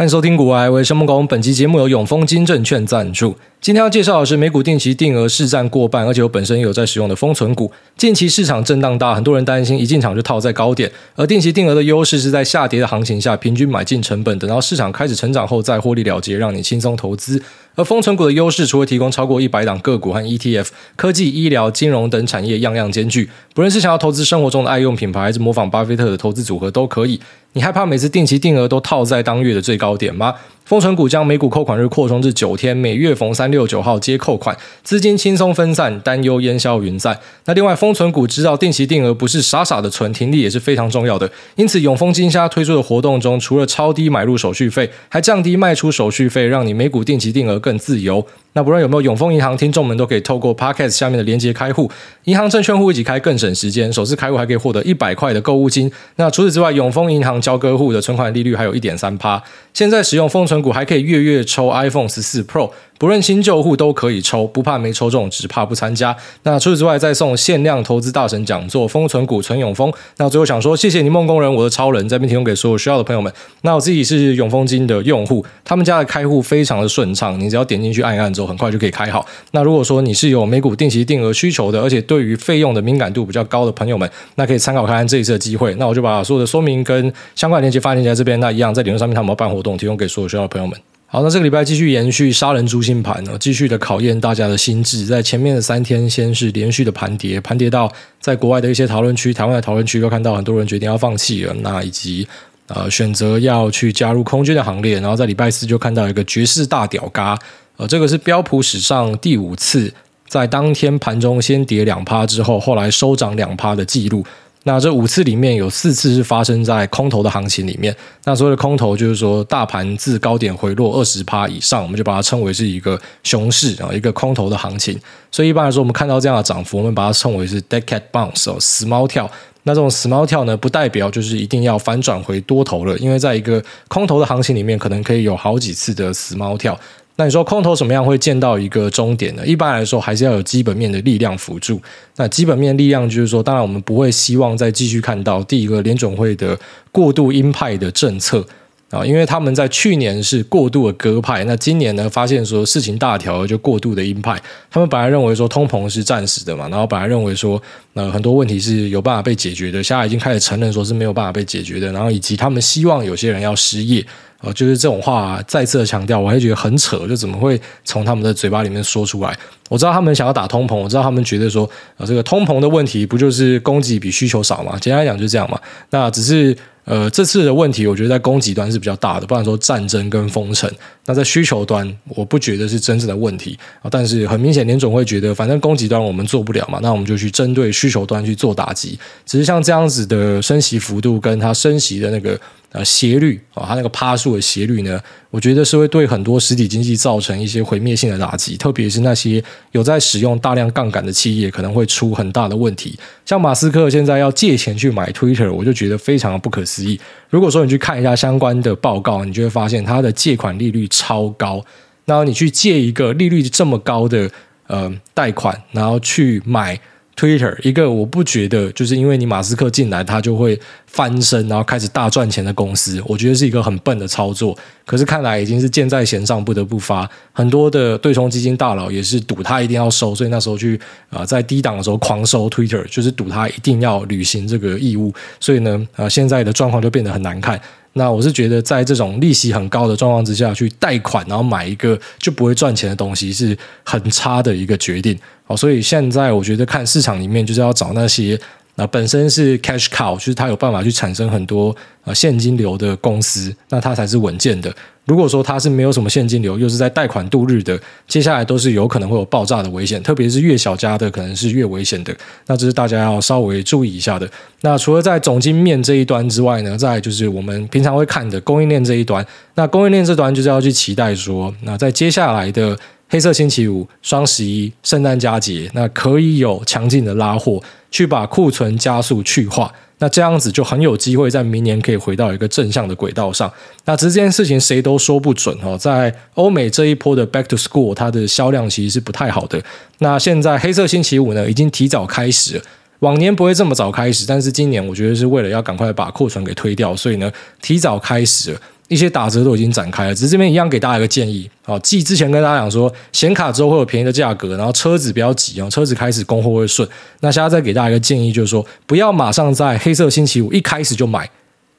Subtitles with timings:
[0.00, 1.26] 欢迎收听股外，我是孟工。
[1.26, 3.36] 本期节目由永丰金证券赞助。
[3.60, 7.70] 今天要介绍的是美股定期定额市占过半，而且我本身有在使用的封存股。
[7.98, 17.42] 近期市场震荡大，很多人担心一进场就套在高点，而定期定额的优势是在下跌的行情下，平均买进成本，等到市场开始成长后再获利了结，让你轻松投资。
[17.74, 23.28] 而封存股的优势，除了提供超过一百档个股和 ETF，科技、医疗、金融等产业样样兼具。
[23.54, 27.20] 不论是想要投资生活中的爱用品牌，还是模仿巴菲特的投资组合，都可以。
[27.52, 30.34] 你害怕每次定期定额都套在当月的最高点吗？
[30.64, 37.18] 丰存股将每股扣款日扩充至九天，每月逢三六九号皆扣款，资金轻松分散，担忧烟消云散。
[37.46, 41.28] 那另外，丰存股知道定期定额不是傻傻的存，停利也是非常重要的。
[41.56, 48.24] 因此，永丰金虾推出的活动中，除了超低买入手续费，还降低卖出手续费，让你每股定期定额更自由。
[48.52, 51.90] 那不论有没有永丰银行听众们，都可以透过 Podcast 下面的连接开户，
[52.24, 55.90] 银行证券户一起开更省时间，首次开户还可以获得一百块的购物金。
[56.16, 59.42] 那除此之外，永丰银行交割户的存款利率还有一点三趴。
[59.72, 62.70] 现在使用丰存股还可以月月抽 iPhone 十四 Pro。
[63.00, 66.14] 不论新旧户都可以抽，不怕没抽中，只怕不参加。
[66.42, 69.90] 那除此之外，再送限量投资大神讲座，封存股存永丰。
[70.18, 73.32] 那最后想说，谢谢你梦工人，我的超人，在这边提供给所有需要的朋友们。
[73.62, 79.24] 那我自己是永丰金的用户，他们家的开户非常的顺畅，你只要点进去按一按之后，很快就可以开好。
[79.52, 85.74] 那如果说你是有美股定期定额需求的，而且对于费用的敏感度比较高的朋友们，那可以参考看看这一次的机会。
[85.76, 88.38] 那我就把所有的说明跟相关链接发链接在这边。
[88.40, 90.78] 那一样在理论上面，他们要办活动，提供给所有需要的朋友们。
[91.12, 95.04] 好，那这个礼拜继续延续杀人诛心盘呢，继续的考验大家的心智。
[95.04, 101.52] 在前面的三天，先是连续的盘跌，盘跌到在国外的一些讨论区、台湾的讨论区，都看到很多人决定要放弃了。
[101.62, 102.24] 那以及
[102.68, 105.00] 呃选择要去加入空军的行列。
[105.00, 107.36] 然后在礼拜四就看到一个绝世大屌嘎，
[107.76, 109.92] 呃，这个是标普史上第五次
[110.28, 114.24] 在当天盘中先跌两趴之后，后来收涨两趴的记录。
[114.64, 117.94] 那这五次里面有四次是发生在空头的行情里面。
[118.24, 124.98] 那所谓的空头就是说，大盘自高点回落二十趴以上，我们就把它称为是一个熊市啊，一个空头的行情。
[125.30, 129.30] 所以一般来说，我们看到这样的涨幅，我们把它称为是 dead cat bounce 哦，死猫跳。
[129.62, 136.78] 那这种死猫跳呢，不代表就是一定要反转回多头了，因为在一个空头的行情里面，可能可以有好几次的死猫跳。
[137.16, 139.46] 那你说空头什么样会见到一个终点呢？
[139.46, 141.78] 一般来说还是要有基本面的力量辅助。
[142.16, 146.58] 那基本面力量就是说，当然我们不会希望再继续看到第一个联准会的
[146.90, 148.42] 过度鹰派的政策
[148.88, 154.40] 啊，因为他们在去年是过度的鸽派，那今年呢发现说事情大条就过度的鹰派。
[154.70, 157.60] 他们本来认为说通膨是暂时的嘛，然后本来认为说
[157.92, 164.02] 呃很多问题是有办法被解决的，现在已经开始承认说是没有办法被解决的，然后以及他们希望有些人要失业。
[164.40, 169.36] 哦，就是这种话再次的强调，我还觉得很扯，就怎么会从他们的嘴巴里面说出来？
[169.68, 174.78] 我知道他们想要打通膨，我知道他们觉得说，呃，这个通膨的问题不就是供给比需求少嘛？
[174.80, 175.60] 简单来讲就这样嘛。
[175.90, 176.56] 那只是。
[176.90, 180.68] 呃，这次的问题，我觉得在供给端是比较大的，不然说战争跟封城。
[181.06, 183.86] 那在需求端，我不觉得是真正的问题啊。
[183.88, 188.98] 但是很明显，联总会觉得，反正供给端我们做不了嘛，那我们就去针对需求端去做打击。
[189.24, 192.36] 只是像这样子的升息幅度，跟它升息的那个
[192.72, 195.00] 呃斜率啊，它那个趴数的斜率呢，
[195.30, 199.42] 我觉得是会对很多实体经济造成一些毁灭性的打击，特别是那些
[199.72, 202.98] 有在使用大量杠杆的企业，可能会出很大的问题。
[203.24, 207.00] 像马斯克现在要借钱去买 Twitter，我就觉得非常的不可思议。
[207.28, 211.64] 如果说你去看一下相关的报告，你就会发现他的借款利率超高。
[212.04, 214.28] 然后你去借一个利率这么高的
[214.66, 216.80] 呃贷款，然后去买。
[217.16, 224.56] Twitter 一个我不觉得就是因为你马斯克进来，他就会翻身，然后开始大赚钱的公司，我觉得是一个很笨的操作。
[224.86, 227.08] 可是看来已经是箭在弦上，不得不发。
[227.32, 235.12] 很多的对冲基金大佬也是赌他一定要收，所以那时候去啊、在低档的时候狂收 Twitter，就是赌他一定要履行这个义务。
[235.38, 237.60] 所以呢啊、呃、现在的状况就变得很难看。
[237.94, 245.18] 那我是觉得，在这种利息很高的状况之下去贷款，然后买一个就不会赚钱的东西，是很差的一个决定。
[245.44, 248.38] 好，所以现在我觉得看市场里面就是要找那些。
[248.80, 254.74] 那本身是 cash cow，就是它有办法去产生很多呃现金流的公司，那它才是稳健的。
[255.04, 257.78] 如果说它是没有什么现金流，又是在贷款度日的，
[258.08, 262.16] 接下来都是有可能会有爆炸的危险，特别是越小家的可能是越危险的。
[262.46, 264.26] 那这是大家要稍微注意一下的。
[264.62, 269.24] 那除了在总经面这一端之外呢，再来就是我们平常会看的供应链这一端。
[269.56, 272.74] 那供应链这端就是要去期待说，那在接下来的。
[273.12, 277.60] 黑色星期五、双十一、圣诞佳节，那可以有强劲的拉货，
[277.90, 283.52] 去把库存加速去化，那这样子就很有机会在明年可以回到一个正向的轨道上。
[283.84, 285.76] 那只是这件事情谁都说不准哦。
[285.76, 289.62] 在欧美这一波的 Back to School，它的销量其实是不太好的。
[289.98, 292.62] 那现在黑色星期五呢，已经提早开始了，
[293.00, 298.56] 往年不会这么早开始，但是今年我觉得是为了要赶快把库存给推掉，所以呢，提早开始。
[298.90, 306.86] 一些打折都已经展开了，只是这边一样给大家一个建议啊，继之前跟大家讲说显卡之后会有便宜的价格，然后车子不要急哦，车子开始供货会顺。
[307.20, 311.30] 那现在再给大家一个建议，就是说不要马上在黑色星期五一开始就买，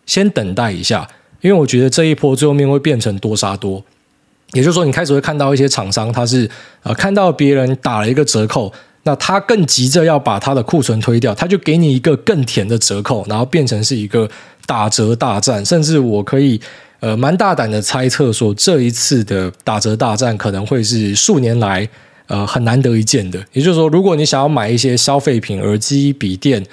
[0.06, 1.06] 先等待一下，
[1.42, 3.84] 因为我觉得这一波最后面会变成多杀多，
[4.54, 6.50] 也就是说你开始会看到一些厂商他是
[6.84, 8.72] 呃看到别人打了一个折扣，
[9.04, 14.30] 那他更急着要把他的库存推掉，他就给你一个更甜的折扣，然后变成是一个
[14.66, 16.62] 打折大战，甚至我可以。
[17.01, 21.88] 呃，蛮大胆的猜测说，这一次的打折大战可能会是数年来
[22.27, 23.44] 呃很难得一见的。
[23.53, 26.63] 也就是说，如果你想要买一些消费品、耳机、笔电，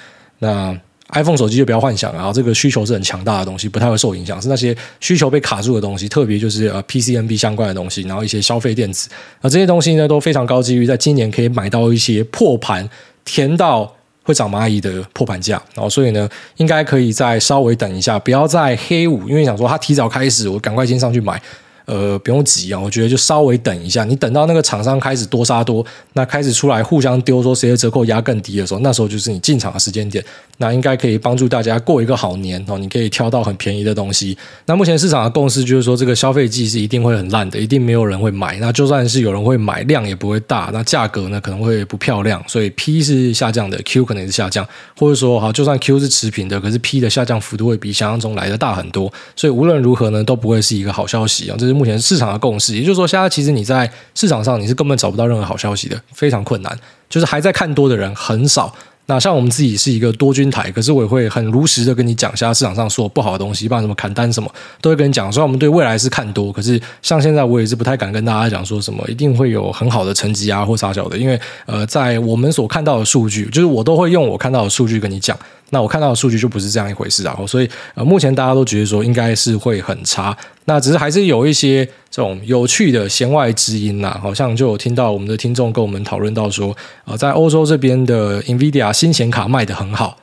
[0.40, 0.78] 那
[1.12, 2.19] iPhone 手机就不要幻想了。
[2.19, 4.40] 然后这个需求是很强大的东西，不太会受影响。
[4.40, 9.08] 是那些需求被卡住的东西，特别就是呃 PCNB 相关的东西，然后一些消费电子，
[9.40, 12.86] 那这些东西呢都非常高几率在今年可以买到一些破盘，
[13.25, 13.94] 填到。
[14.28, 16.28] 会涨蚂蚁的破盘价，然后所以呢，
[16.58, 21.40] 应该可以再稍微等一下，不要在黑五，因为想说它提早开始，我赶快先上去买。
[21.88, 24.05] 呃，不用急啊，我觉得就稍微等一下。
[24.05, 30.23] 你等到那个厂商开始多杀多，那开始出来互相丢，说谁的折扣压更低的时候，那时候就是你进场的时间点。
[30.58, 32.76] 那应该可以帮助大家过一个好年哦。
[32.76, 34.37] 你可以挑到很便宜的东西。
[34.67, 38.58] 那目前市场的共识就是说，这个消费季是一定会很烂的，一定没有人会买。
[38.58, 40.69] 那就算是有人会买，量也不会大。
[40.73, 42.43] 那价格呢可能会不漂亮。
[42.46, 44.67] 所以 P 是下降的，Q 可能是下降，
[44.99, 49.11] 或者说好，就算 Q 是持平的，可是 P 的下降幅度会比想象中来的大很多。
[49.37, 51.56] 所以无论如何呢，都不会是一个好消息啊。
[51.56, 52.75] 这是目前市场的共识。
[52.75, 56.76] 也就是说，现在其实你在市场上你是根本找不到任何好消息的，非常困难。
[57.08, 58.75] 就是还在看多的人很少。
[59.10, 64.52] 那像我们自己是一个多军台，可是我也会很如实的跟你讲，现在市场上说不好的东西，不管什么砍单什么，
[64.82, 65.32] 都会跟你讲。
[65.32, 75.34] 所以我们对未来是看多，可是像现在我也是不太敢跟大家讲说什么一定会有很好的成绩啊或啥小的，因为呃，在我们所看到的数据，就是我都会用我看到的数据跟你讲。
[75.70, 81.87] 那我看到的数据就不是这样一回事啊，所以呃，目前大家都觉得说应该是会很差，那只是还是有一些
[82.18, 90.18] 这种有趣的弦外之音呐，好像就有听到我们的听众跟我们讨论到说，呃，在欧洲这边的 NVIDIA 新显卡卖得很好。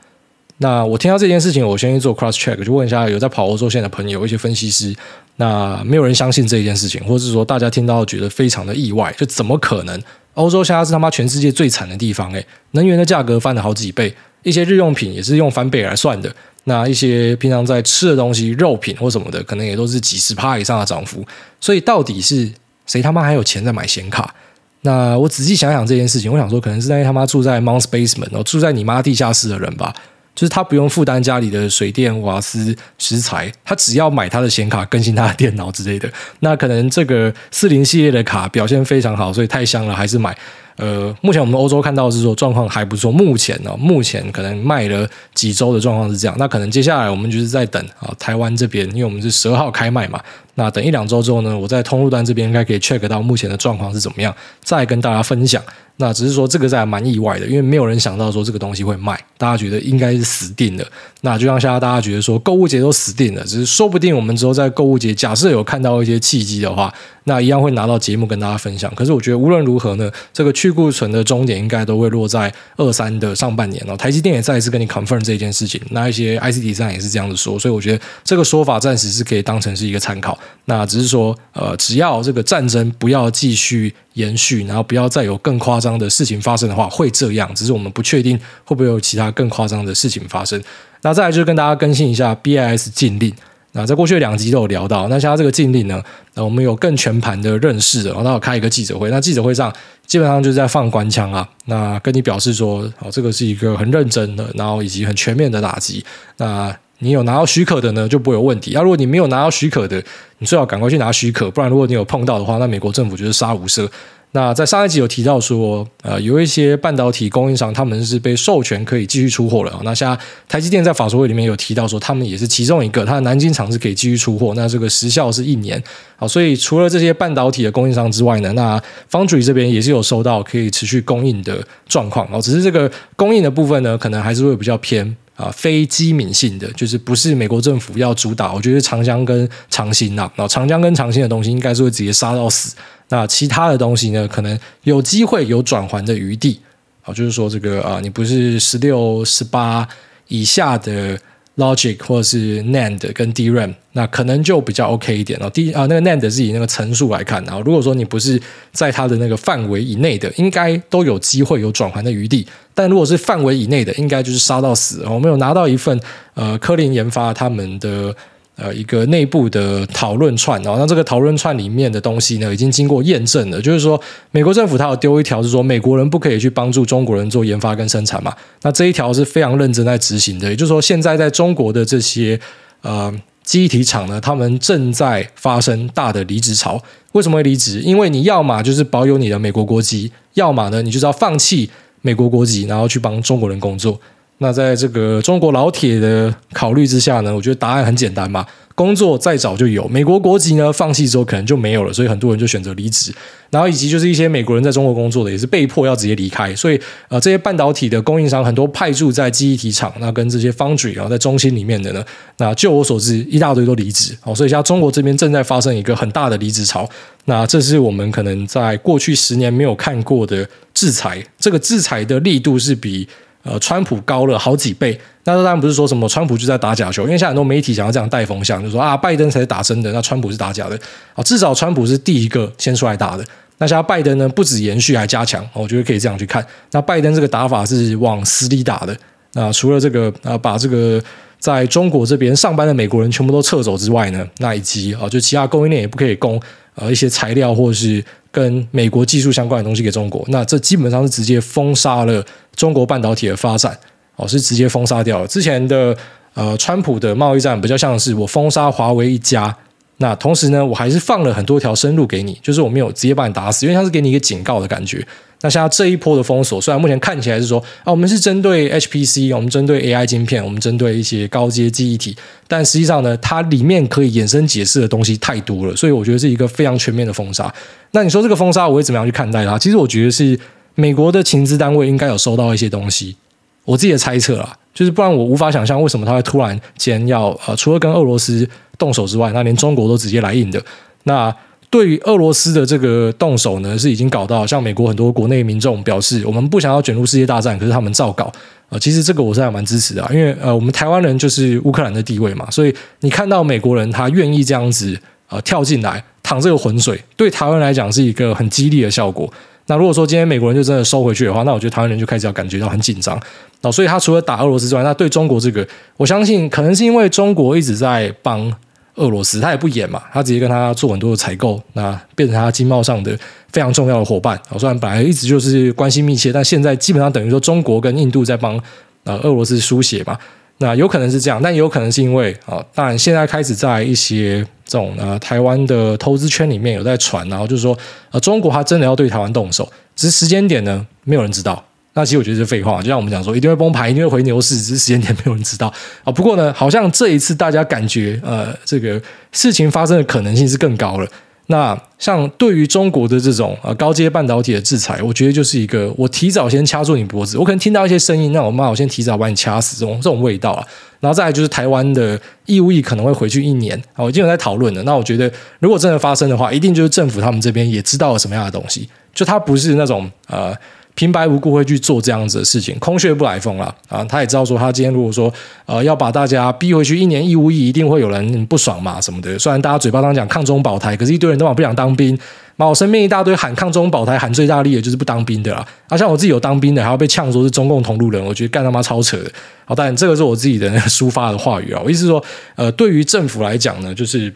[0.57, 4.93] 那我听到这件事情，我先去做 cross check，就问一下有在跑欧洲线的朋友，一些分析师，
[5.37, 9.97] 那没有人相信这一件事情，或者是说大家听到觉得非常的意外，就怎么可能？
[10.33, 14.13] 欧洲现在是他妈全世界最惨的地方，诶，能源的价格翻了好几倍。
[14.43, 16.29] 一些日用品也是用翻倍来算的，
[16.65, 21.25] 那一些平常在吃的东西，肉品或什么的，可能也都是几十趴以上的涨幅。
[21.61, 22.51] 所以到底是
[22.85, 24.35] 谁他妈还有钱在买显卡？
[24.81, 29.93] 那我仔细想想这件事情，我想说，可能是在他妈住在 Mount Basement 哦，住在你妈地下室的人吧。
[30.35, 36.07] 就是他不用负担家里的水电、瓦斯、食材，他只要买他的显卡更新他的电脑之类的。
[36.41, 40.37] 那可能这个四零系列的卡表现非常好，所以太香了，还是买。
[40.77, 43.09] 呃，目前我们欧洲看到是说状况还不错。
[43.09, 46.35] 目前呢、哦，目前可能卖了几周的状况是这样。
[46.37, 50.19] 那可能接下来我们就是在等啊，台湾这边，因为我们是十二号开卖嘛。
[50.55, 55.63] 那等一两周之后呢，我在通路端这边应该可以 check 到目前的状况是怎么样，再跟大家分享。
[55.97, 60.85] 那只是说这个在蛮意外的，因为没有人想到说这个东西会卖，大家觉得应该是死定了。
[61.21, 66.93] 那就像现在大家觉得说购物节都死定了，只是说不定我们之后在购物节假设有看到一些契机的话，
[67.23, 68.93] 那一样会拿到节目跟大家分享。
[68.93, 73.97] 可是我觉得无论如何呢，这个去库存的终点应该都会落在二三的上半年哦。
[73.97, 80.37] 台积电也再一次跟你 confirm 这件事情，那一些 ICD 上也是这样子说，所以我觉得这个说法暂时是可以当成是一个参考。
[80.65, 87.49] 那只是说，呃，只要这个战争不要继续延续，然后不要再有更夸张的事情发生的话，会这样。
[87.55, 90.61] 只是我们不确定会不会有其他更夸张的事情发生。
[91.03, 93.33] 那再来就是跟大家更新一下 BIS 禁令。
[93.73, 96.01] 那在过去的两集都有聊到，那现在这个禁令呢，
[96.33, 99.09] 那我们有更全盘的认识的，然后他有开一个记者会。
[99.09, 99.71] 那记者会上
[100.07, 106.05] 基本上就是在放官腔啊，那跟你表示说，哦，这个是一个很认真的，然后以及很全面的打击。
[106.37, 108.71] 那你有拿到许可的呢，就不会有问题。
[108.73, 110.01] 那如果你没有拿到许可的，
[110.39, 113.87] 你最好赶快去拿许可，不然如果你有碰到的话，那美国政府就是杀无赦。
[114.31, 119.79] 那在上一集有提到说，呃，有一些半导体供应商他们是被授权可以继续出货了。
[119.85, 120.17] 那像
[120.49, 124.53] 台积电在法说会里面有提到说，他们也是其中一个，它的南京厂是可以继续出货。
[124.53, 125.81] 那这个时效是一年。
[126.17, 128.77] 好，所以除了这些半导体的供应商之外呢，那
[129.09, 132.27] Foundry 这边也是有收到可以持续供应的状况。
[132.29, 138.53] 哦，只是这个供应的部分呢，可能还是会比较偏啊非机敏性的，就是不是美国政府要主导。
[138.53, 142.75] 我觉得长江跟长兴呐，那长江跟长兴的东西应该是会直接杀到死。
[143.09, 146.59] 那其他的东西呢，可能有机会有转还的余地
[147.03, 149.87] 啊，就是说这个啊，你不是十六、十八
[150.27, 151.19] 以下的
[151.57, 155.49] Logic 或者是 NAND 跟 DRAM，那可能就比较 OK 一点哦。
[155.49, 162.45] 第啊，那个 NAND 是以那个层数来看，然后如果说你不是在它的那个范围以内的，应该都有机会有转圜的余地。
[162.73, 165.05] 但如果是范围以内的，应该就是杀到死。
[165.05, 165.99] 我们有拿到一份
[166.33, 168.15] 呃，科林研发他们的。
[168.55, 173.99] 呃一个内部的讨论串，然后那这个讨论串里面的东西呢，已经经过验证了，就是说
[174.31, 178.33] 美国政府它有丢一条，是说美国人不可以去帮助中国人做研发跟生产嘛。
[178.61, 182.39] 那这一条是非常认真在执行的，也就是说，现在在中国的这些
[182.81, 186.81] 呃记忆体厂呢，他们正在发生大的离职潮。
[187.11, 187.79] 为什么会离职？
[187.81, 191.69] 因为你要么就是保有你的美国国籍，要么呢，你就是要放弃
[192.01, 193.99] 美国国籍，然后去帮中国人工作。
[194.39, 198.45] 那在这个中国老铁的考虑之下呢，我觉得答案很简单嘛。
[198.75, 203.09] 工作再找就有，美国国籍呢，放弃之后可能就没有了，所以很多人就选择离职。
[203.49, 206.53] 然后以及就是一些美国人在中国工作的，也是被迫要直接离开。
[206.53, 206.77] 所以
[207.07, 212.03] 呃，这些半导体的供应商很多派驻在记忆体厂，那跟这些 foundry 然后在中心里面的呢，
[212.35, 214.13] 那就我所知，一大堆都离职。
[214.25, 216.85] 哦，所以像中国这边正在发生一个很大的离职潮。
[217.23, 223.07] 那这是我们可能在过去十年没有看过的制裁，这个制裁的力度是比。
[223.45, 230.75] 呃，川普高了好几倍，那当然不是说什么川普就在打假球，因为现在很多媒体想要这样带风向，就说啊，拜登才是打真的，那川普是打假的
[231.13, 231.23] 啊。
[231.23, 233.23] 至少川普是第一个先出来打的，
[233.59, 236.43] 那现在拜登呢，不止延续还加强，我觉得可以这样去看。
[236.71, 238.97] 那拜登这个打法是往死里打的，
[239.33, 240.99] 那除了这个啊，把这个
[241.37, 246.41] 在中国这边上班的美国人全部都撤走之外呢，那以及啊，就其他供应链也不可以供
[246.73, 248.03] 呃一些材料或者是
[248.35, 252.21] 跟美国技术相关的东西给中国，那这基本上是直接封杀了。
[252.53, 253.77] 中国半导体的发展
[254.17, 255.27] 哦，是直接封杀掉了。
[255.27, 255.95] 之前的
[256.33, 259.55] 呃，川普的贸易战比较像是我封杀华为一家，
[259.97, 265.05] 那同时呢，我还是放了很多条生路给你，就是我没有直接把你打死，因为它是给你一个警告的感觉。
[265.41, 272.15] 那像这一波的封锁，虽然目前看起来是说啊，我们是针对 HPC，我们针对 AI 晶片，我们针对一些高阶记忆体，
[272.47, 277.53] 但实际上呢，它里面可以衍生解释的东西太多了，所以我觉得是一个非常全面的封杀。
[277.91, 279.57] 那你说这个封杀我会怎么样去看待它？
[279.57, 280.39] 其实我觉得是。
[280.77, 283.15] 美国的情资单位应该有收到一些东西，
[283.63, 288.45] 我自己的猜测啊，就是不然我无法想象为什么他会突然间要呃，除了跟俄罗斯
[288.77, 290.61] 动手之外，那连中国都直接来硬的。
[291.03, 291.33] 那
[291.69, 298.31] 对于俄罗斯的这个动手呢，是已经搞到像美国很多国内民众表示，我们不想要卷入世界大战，可是他们照搞
[298.69, 304.97] 啊、其实这个我是还蛮支持的、因为呃，我们台湾人就是乌克兰的地位嘛，所以你看到美国人他愿意这样子
[305.29, 309.31] 呃跳进来淌这个浑水，对台湾来讲是一个很激励的效果。
[309.67, 313.19] 那如果说今天美国人就真的收回去的话，那我觉得台湾人就开始要感觉到很紧张。
[313.61, 315.67] 哦，所以他除了打俄罗斯之外，那对中国这个，
[315.97, 318.51] 我相信可能是因为中国一直在帮
[318.95, 323.17] 俄罗斯，他也不演嘛，他直接跟他做很多的采购，那变成他经贸上的
[323.51, 324.39] 非常重要的伙伴。
[324.49, 328.59] 哦，虽然本来一直就是关系密切，但现在基本上等于说中国跟印度在帮
[329.03, 330.17] 呃俄罗斯输血嘛。
[330.57, 337.77] 那有可能是这样，但也有可能是因为啊，当然现在开始在一些这种呃台湾的投资圈里面有在传，然后就是说
[338.11, 341.61] 呃中国它真的要对台湾动手，只是时间点呢没有人知道。
[341.97, 345.73] 那其实我觉得是废话，就像我们讲说一定会崩盘，一定会回牛市，只是时间点没有人知道
[346.03, 346.11] 啊。
[346.11, 351.07] 不过呢，好像这一次大家感觉呃这个事情发生的可能性是更高了。
[351.47, 360.67] 那像对于中国的这种呃高阶半导体的制裁，我觉得就是一个我提早先掐住你脖子，我可能听到一些声音，那我妈我先提早把你掐死这种这种味道啊。
[360.99, 364.83] 然后再来就是台湾的义务役可能会回去一年，我已经有在讨论了。
[364.83, 370.53] 那我觉得如果真的发生的话，一定就是政府他们这边也知道了什么样的东西，就它不是那种呃。
[370.95, 374.03] 平白无故会去做这样子的事情，空穴不来风了啊！
[374.05, 375.31] 他也知道说，他今天如果说
[375.65, 379.37] 呃要把大家逼回去一年义务役，一定会有人不爽嘛什么的。
[379.37, 382.17] 虽然大家嘴巴上讲抗中保台，可是一堆人都不想当兵。
[382.55, 385.67] 那我身边一大堆喊抗中保台喊最大力的，就是不当兵的啦。
[385.89, 389.29] 啊，像我自己有当兵的，还要被呛说是中共同路人，我觉得干他妈超扯的。
[389.65, 391.81] 好，但这个是我自己的抒发的话语啊。
[391.83, 392.23] 我意思是说，
[392.55, 394.33] 呃，对于政府来讲呢，就是。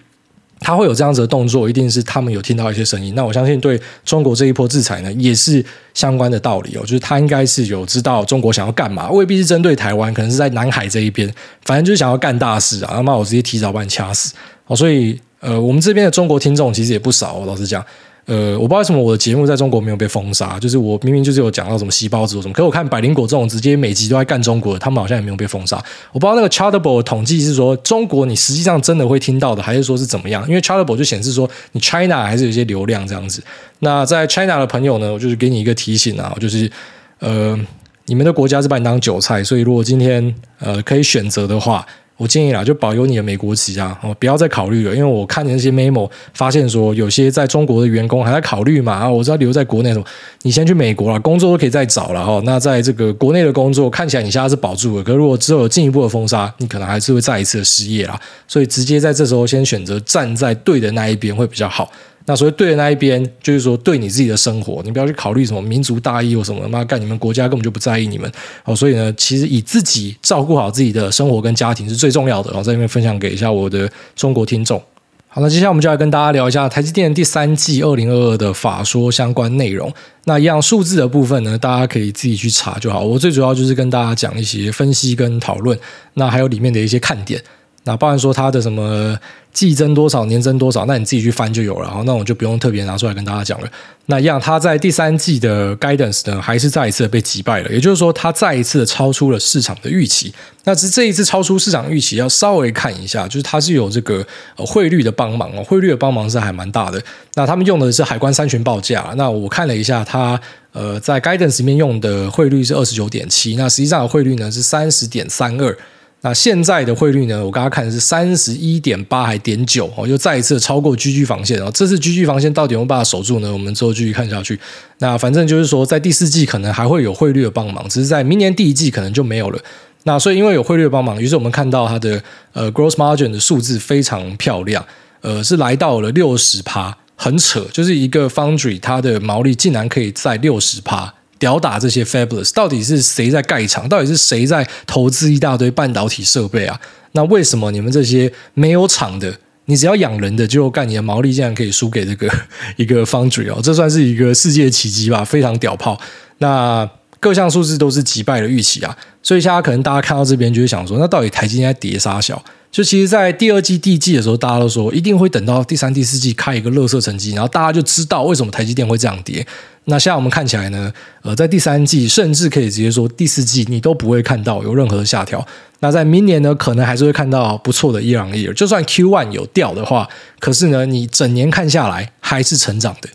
[0.59, 3.13] 他会有这样子的动作，一定是他们有听到一些声音。
[3.15, 5.63] 那我相信对中国这一波制裁呢，也是
[5.93, 6.81] 相关的道理哦。
[6.81, 12.93] 就是他应该是有知道中国想要干嘛，未必是针对台湾，可能是在南海这一边，反正就是想要干大事啊。
[12.95, 14.33] 那么我直接提早把你掐死
[14.67, 14.75] 哦。
[14.75, 17.83] 所以呃，我们这边的中国听众其实也不少，老实讲。
[18.29, 25.83] 呃，我不知道为什么我的节目在中国没有被封杀，就是我明明就是有讲到什么细胞子什么，可是我看百灵果这种直接每集都在干中国，他们好像也没有被封杀。
[26.11, 30.47] 我不知道那个 Chartable 的统计是说中国你实际上真的会听到的，还是说是怎么样？
[30.47, 33.43] 因为 Chartable 就显示说你 China 还是有一些流量这样子。
[33.79, 36.71] 那在 China 的朋友呢，我就是给你一个提醒啊，就是
[37.17, 37.59] 呃，
[38.05, 41.83] 你们的国家是把你当韭菜，所以如果今天呃可以选择的话。
[42.19, 50.03] 我建议啦，就保有你的美国籍啊，哦，不要再考虑了，因为我看那些 memo 发现说，有些在中国的员工还在考虑嘛，啊，我知道留在国内什么，
[50.41, 52.41] 你先去美国了，工作都可以再找了哈。
[52.43, 58.19] 那在这个国内的工作看起来你现在是保住了，可如果之后有进一步的封杀，你可能还是会再一次的失业啦。
[58.49, 61.89] 所以直接在这时候先选择站在对的那一边会比较好。
[62.29, 68.31] 那所以对的那一边，就是说对你自己的生活，你不要去考虑什么民族大义或什么，妈干你们国家根本就不在意你们。
[68.65, 72.51] 哦，所以呢，其实以自己照顾好自己的生活跟家庭是最重要的。
[72.51, 74.79] 然后在这边分享给一下我的中国听众。
[75.27, 79.91] 好，那接下来我们就来跟大家聊一下台积电第三季二零二二的法说相关内容。
[80.25, 83.01] 那一样数字的部分呢，大家可以自己去查就好。
[83.01, 85.75] 我最主要就是跟大家讲一些分析跟讨论，
[86.13, 87.41] 那还有里面的一些看点。
[87.83, 89.17] 那包含说它的什么
[89.53, 91.87] 季增多少、年增多少，那你自己去翻就有了。
[91.87, 93.67] 然后那我就不用特别拿出来跟大家讲了。
[94.07, 97.71] 那一样，它在第三季的 guidance 呢，还是再一次被击败了。
[97.71, 100.33] 也就是说，它再一次的超出了市场的预期。
[100.65, 104.25] 那这这一次超出市场预期，要稍微看一下，就是它是有这个
[104.57, 107.01] 汇率的帮忙哦，汇率的帮忙是还蛮大的。
[107.35, 109.13] 那他们用的是海关三权报价。
[109.15, 110.39] 那我看了一下，它
[110.73, 115.75] 呃在 guidance 里面用的汇率是二十九点七，那实际上的汇率呢是三十点三二。
[116.21, 117.45] 那现在的汇率呢？
[117.45, 121.71] 我刚刚看是三十一点八还点九哦，又再一次超过 GG 防线哦。
[121.73, 123.53] 这次 GG 防线到底有没有办法守住呢？
[123.53, 124.59] 我们之后继续看下去。
[124.97, 129.59] 那反正就是说，在第四季可能还会有汇率的帮忙，只是在明年第一季可能就没有了。
[130.03, 132.21] 那所以因为有汇率的帮忙，于是我们看到它的
[132.51, 134.85] 呃 gross margin 的数字非常漂亮，
[135.21, 141.13] 呃是来到了六十趴，很扯，就是一个 foundry 它的毛利竟然可以在六十趴。
[141.39, 143.89] 吊打这些 Fabulous，到底是谁在盖厂？
[143.89, 146.79] 到底是谁在投资一大堆半导体设备啊？
[147.13, 149.33] 那为什么你们这些没有厂的，
[149.65, 152.29] 你只要养人的就干，你的毛利竟然可以输给这个
[152.77, 153.59] 一个 Foundry 哦？
[153.63, 155.23] 这算是一个世界奇迹吧？
[155.23, 155.99] 非常屌炮。
[156.39, 156.87] 那
[157.19, 162.43] 各项数字都是击败了预期啊，所以现在可能大家看到这边就会想说，那到底台积电在跌杀小？
[162.71, 169.43] 就其实，在第二季、第一季的时候，大家都说一定会等到第三、第四季开一个垃圾成绩，然后大家就知道为什么台积电会这样跌。
[169.89, 170.91] 那现在我们看起来呢，
[171.23, 175.45] 呃，在第三季，甚至可以直接说第四季，你都不会看到有任何的下调。
[175.81, 178.53] 那在明年呢，可能还是会看到不错的伊朗页。
[178.53, 180.07] 就算 Q one 有掉的话，
[180.39, 183.09] 可是呢，你整年看下来还是成长的。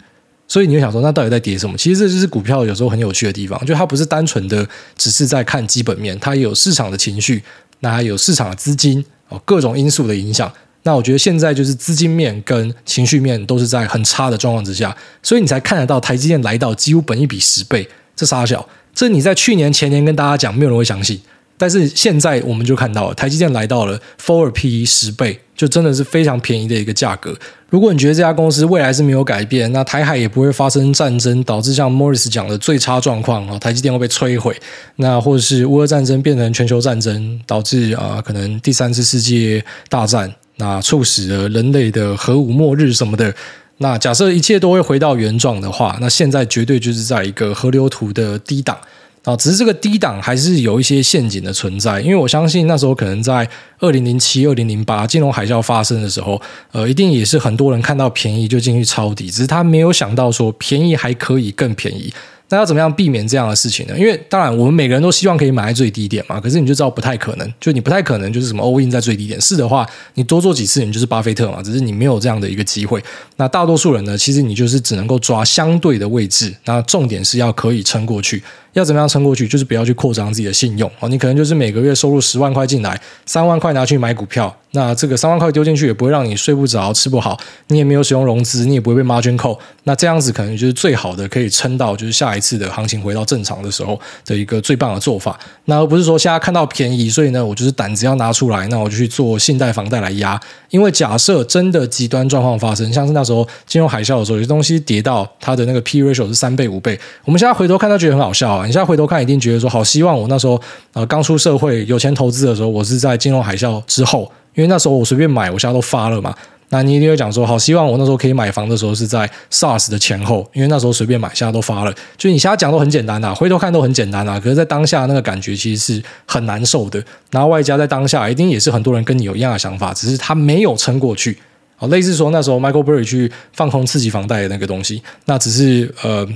[0.46, 1.76] 所以你会想说，那到底在跌什么？
[1.78, 4.66] 其实这就是股票有时候很有趣的地方，就它不是单纯的
[4.96, 7.42] 只是在看基本面，它有市场的情绪，
[7.80, 9.04] 那还有市场的资金。
[9.44, 10.52] 各种因素的影响，
[10.84, 21.20] 那我觉得现在就是资金面跟情绪面都是在很差的状况之下，所以你才看得到台积电来到几乎本一比十倍，这杀小，这你在去年前年跟大家讲，没有人会相信。
[21.56, 27.32] 但是现在我们就看到，台积电来到了 four P 十倍，就真的是非常便宜的一个价格。
[27.70, 34.54] 如果你觉得这家公司未来是没有改变，那台海也不会发生战争，导致像 Morris 讲的最差状况啊，台积电会被摧毁。
[34.96, 43.34] 那或者是乌俄战争变成全球战争，导致啊可能第三次世界大战，那促使了人类的核武末日什么的。
[43.78, 48.78] 那假设一切都会回到原状的话，那现在绝对就是在一个河流图的低档。
[49.24, 56.38] 啊，只是这个低档还是有一些陷阱的存在，因为我相信那时候可能在二零零七、二零零八金融海啸发生的时候，
[56.72, 62.12] 呃，一定也是很多人看到便宜就进去抄底，只是他没有想到说便宜还可以更便宜。
[62.50, 63.98] 那要怎么样避免这样的事情呢？
[63.98, 69.40] 因为当然我们每个人都希望可以买在最低点嘛，可是你就知道不太可能，就你不太可能就是什么 all in 在最低点。
[69.40, 73.02] 是的话，你多做几次，你就是巴菲特嘛，只是你没有这样的一个机会。
[73.36, 78.42] 那大多数人呢，其实你就是只能够抓相对的位置，那重点是要可以撑过去。
[78.74, 79.48] 要怎么样撑过去？
[79.48, 81.08] 就是不要去扩张自己的信用哦。
[81.08, 89.58] 你可能就是每个月收入十万块进来，三万块拿去买股票，那这个三万块丢进去也不会让你睡不着、吃不好，你也没有使用融资，你也不会被 margin 扣。
[89.84, 95.38] 那这样子可能就是最好的，可以撑到就是下一次的行情回到正常的时候的一个最棒的做法。
[95.66, 100.38] 那而不是说现在看到便宜，所以呢，我就是胆子要拿出来，那我就去做信贷、房贷来压。
[100.70, 108.66] 因为假设真的极端状况发生，像是那时候金融海啸的时候，有些东西跌到它的那个 P ratio 是三倍、五倍，我们现在回头看，都觉得很好笑啊。
[108.66, 110.60] 你现在回头看，一定觉得说好希望我那时候
[110.94, 116.34] 呃刚出社会有钱投资的时候，我是在金融海啸之后，因为那时候我随便买，我现在都发了嘛。
[116.70, 121.94] 那你一定会讲说好希望我那时候可以买房的时候是在 SARS 的前后，因为那时候随便买，现在都发了。
[122.16, 127.00] 就你现在讲都很简单啊，回头看都很简单啊，可是，在当下那个感觉其实是很难受的。
[127.30, 131.38] 然后外加在当下，一定也是很多人跟你有一样的想法，只是他没有撑过去。
[131.76, 136.26] 好，类似说那时候 Michael Burry 去放空刺激房贷的那个东西，那只是呃。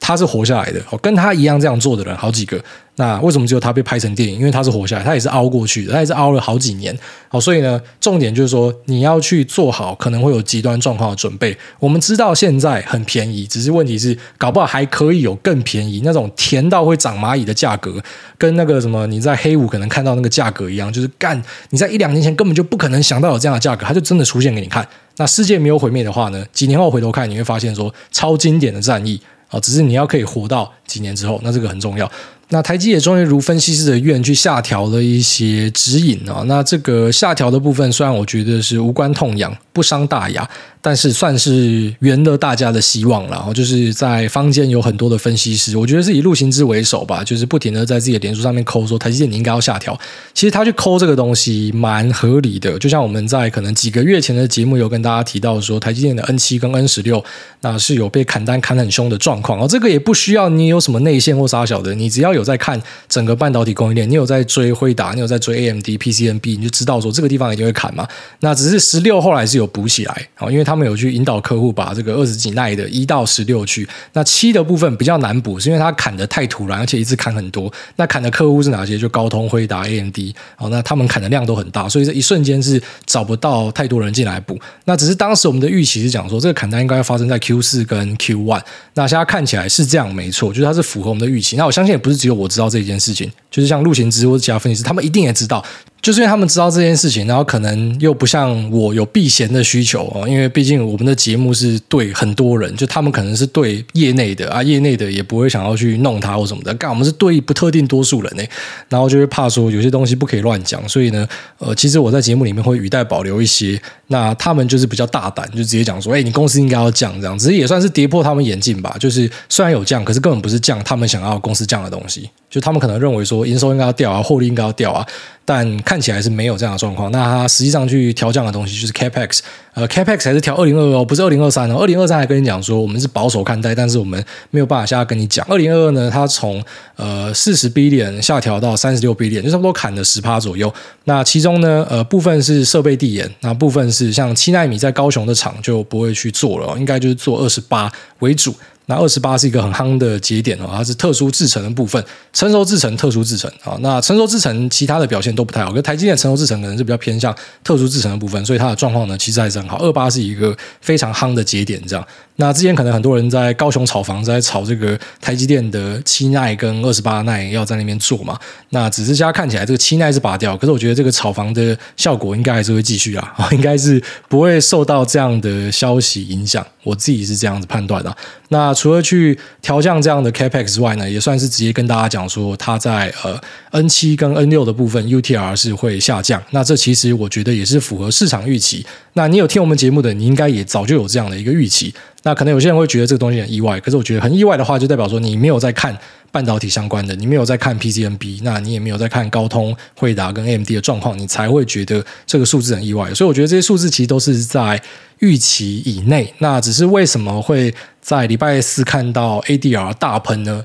[0.00, 2.62] 他是活下来的，跟他一样这样做的人好几个。
[2.98, 4.38] 那为什么只有他被拍成电影？
[4.38, 6.96] 因为他是活下来，他也是熬过去的，他也是熬了好几年。
[7.28, 11.54] 好，所以呢，重点就是说，你要去做好可能会有极端状况的准备。
[11.78, 18.02] 我们知道现在很便宜，只是问题是搞不好还可以有更便宜那种甜到会长蚂蚁的价格，
[18.38, 24.86] 跟那个什么你在黑五可能看到那个价格一样，就是干你在一两年前根本就不可能想到有这样的价格，它就真的出现给你看。
[25.18, 29.20] 那世界没有毁灭的话呢，几年后回头看，你会发现说超经典的战役。
[29.48, 32.10] 啊，只是你要可以活到几年之后，那这个很重要。
[32.48, 36.44] 那台积也终于如分析师的愿去下调了一些指引啊。
[36.46, 40.48] 那这个下调的部分，虽然我觉得是无关痛痒，不伤大雅。
[40.80, 49.98] 但是算是圆了大家的希望了，然后就是在坊间有很多的分析师，我觉得是以陆行之为首吧，就是不停的在自己的脸书上面抠说台积电你应该要下调。
[50.32, 57.24] 其实他去抠这个东西蛮合理的，就像我们在可能几个月前的节目有跟大家提到说，台积电的 N 七跟 N 十六
[57.62, 68.06] 那是有被砍单砍很凶的状况，哦这个也不需要你有什么内线或啥小的，你只要有在看整个半导体供应链，你有在追辉达，你有在追 AMD、PCNB，你就知道说这个地方一定会砍嘛。
[68.38, 70.76] 那只是十六后来是有补起来，因为他。
[70.76, 77.72] 们有去引导客户把这个二十几奈的一到十六去，那七的部分比较难补，是因为它砍得太突然，而且一次砍很多。
[77.96, 78.98] 那砍的客户是哪些？
[78.98, 80.18] 就高通、辉达、AMD，
[80.58, 84.58] 哦，那他们砍的量都很大，所以这一瞬间是找不到太多人进来补。
[84.84, 88.60] 那只是当时我们的预期是讲说，这个砍单应该要发生在 Q 四跟 Q one。
[88.92, 91.56] 那现在看起来是这样，没错，就是它是符合我们的预期。
[91.56, 95.64] 那我相信也不是只有我知道这一件事情，就是像陆行之或者其他分析师，他们一定也知道。
[96.06, 108.44] 就是因为他们知道这件事情，然后可能又不像我有避嫌的需求哦，因为毕竟我们的节目是对很多人，就他们可能是对业内的啊，业内的也不会想要去弄他或什么的，干我们是对不特定多数人呢，
[108.88, 111.26] 然后就会怕说有些东西不可以乱讲，所以呢，
[111.58, 125.04] 呃，其实我在节目里面会语带保留一些，那他们就是比较大胆，就直接讲说，哎，你公司应该要降这样，只是也算是跌破他们眼镜吧，就是虽然有降，可是根本不是降他们想要公司降的东西，就他们可能认为说营收应该要掉啊，获利应该要掉啊。
[125.46, 127.10] 但看起来是没有这样的状况。
[127.12, 129.38] 那它实际上去调降的东西就是 Capex，
[129.74, 131.76] 呃，Capex 还是调二零二二，不是二零二三哦。
[131.78, 135.46] 二零二三还跟你讲说我们是保守看待，但是我们没有办法现在跟你讲。
[135.48, 136.62] 二零二二呢，它从
[136.96, 140.72] 呃四十 billion 下调到三十六 billion，就差不多砍了十趴左右。
[141.04, 148.52] 那其中呢，呃，部分是设备递延，那部分是像七纳米在高雄的厂就不会去做了，应该就是做二十八为主。
[148.86, 153.76] 那二十八是一个很夯的节点哦，它是特殊制程的部分，成熟制程、特殊制程啊。
[153.80, 159.78] 那成熟制程其他的表现都不太好，跟台积电成熟制程可能是比较偏向特殊制程的部分，所以它的状况呢其实还是很好。
[159.78, 162.06] 二八是一个非常夯的节点，这样。
[162.38, 168.38] 那之前可能很多人在高雄炒房，在炒这个台积电的七奈跟二十八奈要在那边做嘛。
[168.70, 176.64] 那只是现在看起来这个七奈是拔掉，可是我觉得这个炒房的效果应该还是会继续啊， 应该是不会受到这样的消息影响。
[176.82, 178.16] 我自己是这样子判断的。
[178.48, 186.42] 那除了去调降这样的 Capex 之外呢，也算是直接跟大家讲说，它在呃 N 七跟 N 六的部分 UTR 是会下降。
[186.50, 188.86] 那这其实我觉得也是符合市场预期。
[189.14, 191.92] 那你有听我们节目的，你应该也早就有这样的一个预期。
[192.22, 195.96] 那可能有些人会觉得这个东西很意外，可是我觉得很意外的话，就代表说你没有在看
[196.36, 203.14] 半导体相关的，你没有在看 PCNB，那你也没有在看高通、惠达跟 AMD 的状况，你才会觉得这个数字很意外。
[203.14, 204.78] 所以我觉得这些数字其实都是在
[205.20, 206.34] 预期以内。
[206.40, 210.62] 那只是为什么会在礼拜四看到 ADR 大喷呢？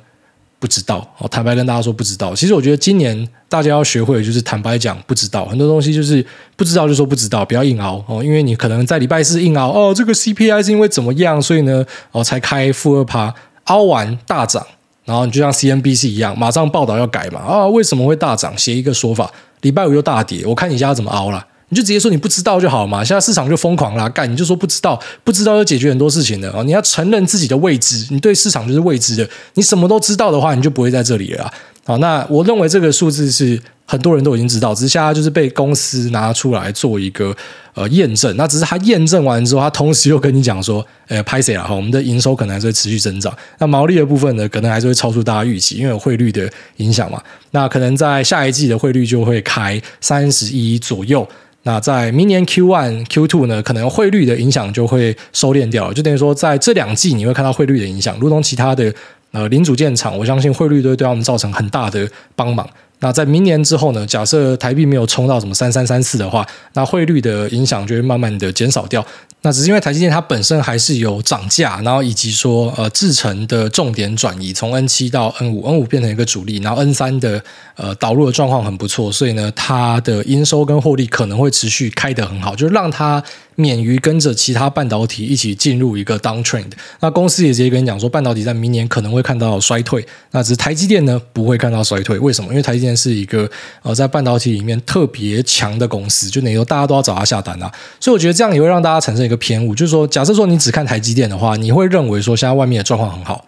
[0.60, 2.36] 不知道，我坦白跟大家说不知道。
[2.36, 6.24] 其实我觉得今年大家要学会的就是坦白讲不知道，很多东西就是
[6.58, 8.22] 不知道就说不知道，不要硬熬哦。
[8.22, 14.68] 因为你可能在礼拜四硬熬哦，这个 CPI 是因为怎么样，所以呢哦才开负二趴，凹完大涨，
[15.12, 18.58] 然后你就像 CNBC 一样，马上报道要改嘛啊、为什么会大涨？
[18.58, 21.46] 写一个说法，礼拜五又大跌，我看你家怎么熬了。
[21.68, 26.64] 你就直接说你不知道就好嘛，现在市场就疯狂啦，干你就说不知道，不知道就解决很多事情的啊。
[26.64, 31.52] 你要承认自己的未知，你对市场就是未知的，你什么都知道的话，你就不会在这里了。
[31.84, 37.36] 好，那我认为这个数字是很多人都已经知道，只是现在就是被公司拿出来做一个
[37.74, 38.34] 呃验证。
[38.38, 43.36] 那只是他验证完之后，他同时又跟你讲说，呃，拍谢了哈，我们的营收可能还是会持续增长。
[43.60, 47.22] 那毛利的部分呢，可能还是会超出大家预期，因为有汇率的影响嘛。
[47.52, 51.28] 那可能在下一季的汇率就会开三十一左右。
[51.64, 58.94] 那在明年 Q one、Q two 呢，可能汇率的影响就会收敛掉了，就等于说在这两季你会看到汇率的影响，如同其他的
[59.32, 62.66] 呃零组件厂，我相信汇率都会对他们造成很大的帮忙。
[63.02, 69.06] 那在明年之后呢，假设台币没有冲到什么三三三四的话，那汇率的影响就会慢慢的减少掉。
[69.44, 77.44] 那只是因为台积电它本身还是有涨价，然后以及说呃制程的重点转移，从 N 七到 N 五，N 五变成一个主力，然后 N 三的
[77.76, 83.24] 呃导入的状况很不错，所以呢它的营收跟获利可能会持续开得很好，就是让它。
[83.56, 92.50] 免于跟着其他半导体一起进入一个 downtrend，那公司也直接跟你讲说，半导体在明年可能会看到衰退，那只是台积电呢不会看到衰退，为什么？
[92.50, 93.48] 因为台积电是一个
[93.84, 103.46] 呃在半导体里面特别强的公司，就等于说大家都要找他下单啊，所以我觉得这样也会让大家产生个偏误，就是说，假设说你只看台积电的话，你会认为说现在外面的状况很好，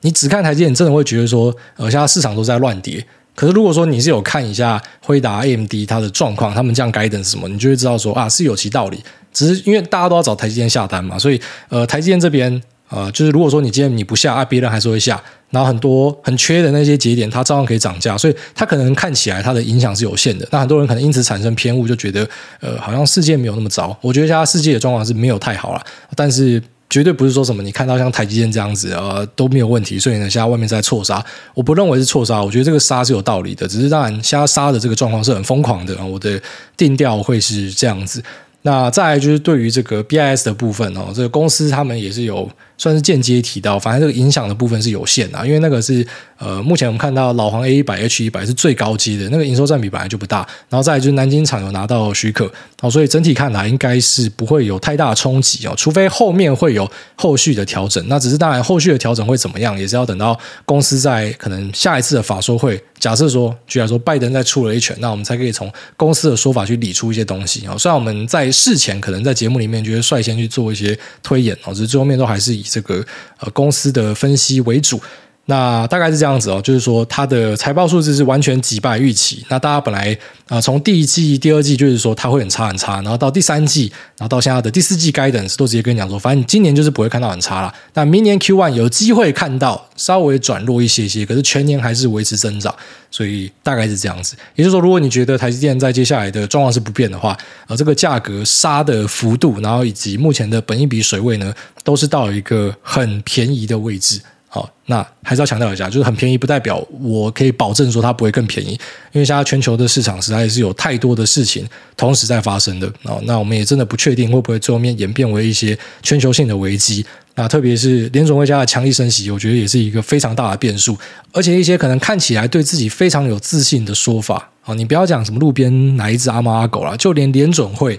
[0.00, 3.06] 你只看台积电，真的会觉得说，呃，现在市场都在乱跌。
[3.36, 9.02] 可是如果说你是有看一下辉达、AMD 它的状况，他们这样 guidance 什么，你就会知道说啊是有其道理。
[9.32, 20.46] 只是因为大家都要找台积电下单嘛，所以呃台积电这边啊、就是如果说你今天你不下啊，别人还是会下，然后很多很缺的那些节点，它照样可以涨价，所以它可能看起来它的影响是有限的。
[20.50, 23.96] 那很多人可能因此产生偏误，就觉得呃，好像世界没有那么糟。
[24.00, 25.80] 我觉得现在世界的状况是没有太好了，
[26.16, 31.24] 但是绝对不是说什么你看到像台积电这样子呃都没有问题，所以呢现在外面在错杀，
[31.54, 36.42] 我不认为是错杀，我觉得这个杀是有道理的，只是当然现在杀的这个状况是很疯狂的，我的
[36.76, 38.20] 定调会是这样子。
[38.62, 42.50] 那再来就是对于这个 BIS 的部分哦，这个公司他们也是有。
[42.80, 46.04] 算是间接提到，反正这个影响的部分是有限的，因为那个是
[46.38, 50.38] 呃，目前我们看到老黄 A 一百 H 一百是最高阶的，那个营收占比本来就不大，
[50.70, 72.64] 然后再就是南京厂有拿到许可，哦，所以整体看来应该是不会有太大冲击哦，除非后面会有后续的调整，那只是当然后续的调整会怎么样，也是要等到公司在可能下一次的法说会，假设说，居然说拜登再出了一拳，那我们才可以从公司的说法去理出一些东西啊，虽然我们在事前可能在节目里面就会率先去做一些推演哦，只是最后面都还是以。
[72.70, 73.04] 这个
[73.38, 75.00] 呃公司的分析为主。
[75.46, 79.44] 那大概是这样子哦，就是说它的财报数字是完全击败预期。
[79.48, 87.74] 那大家本来啊、从第一季、第二季就是说它会很差很差，然后到第三季，然后到现在的第四季，guidance 都直接跟你讲说，反正你今年就是不会看到很差了。
[87.94, 92.72] 那明年 Q one 有机会看到稍微转弱一些些，可是全年还是维持增长，
[93.10, 94.36] 所以大概是这样子。
[94.54, 104.20] 也就是说，如果你觉得台积电在接下来的状况是不变的话，呃，这个价格杀的幅度，然后以及目前的本益比水位呢，都是到一个很便宜的位置。
[104.52, 108.72] 好，那还是要强调一下，就是很便宜，不代表我可以保证说它不会更便宜，
[109.12, 111.64] 因为现在全球的市场实在是有太多的事情
[111.96, 112.92] 同时在发生的。
[113.04, 117.06] 哦，那我们也真的不确定会不会最后面演变为一些全球性的危机。
[117.36, 120.98] 那特别是联准会家的强力升息，我觉得也是一个非常大的变数。
[121.30, 127.94] 而且一些可能看起来对自己非常有自信的说法，啊，你不要讲什么路边哪一只阿猫阿狗啦，就连联准会，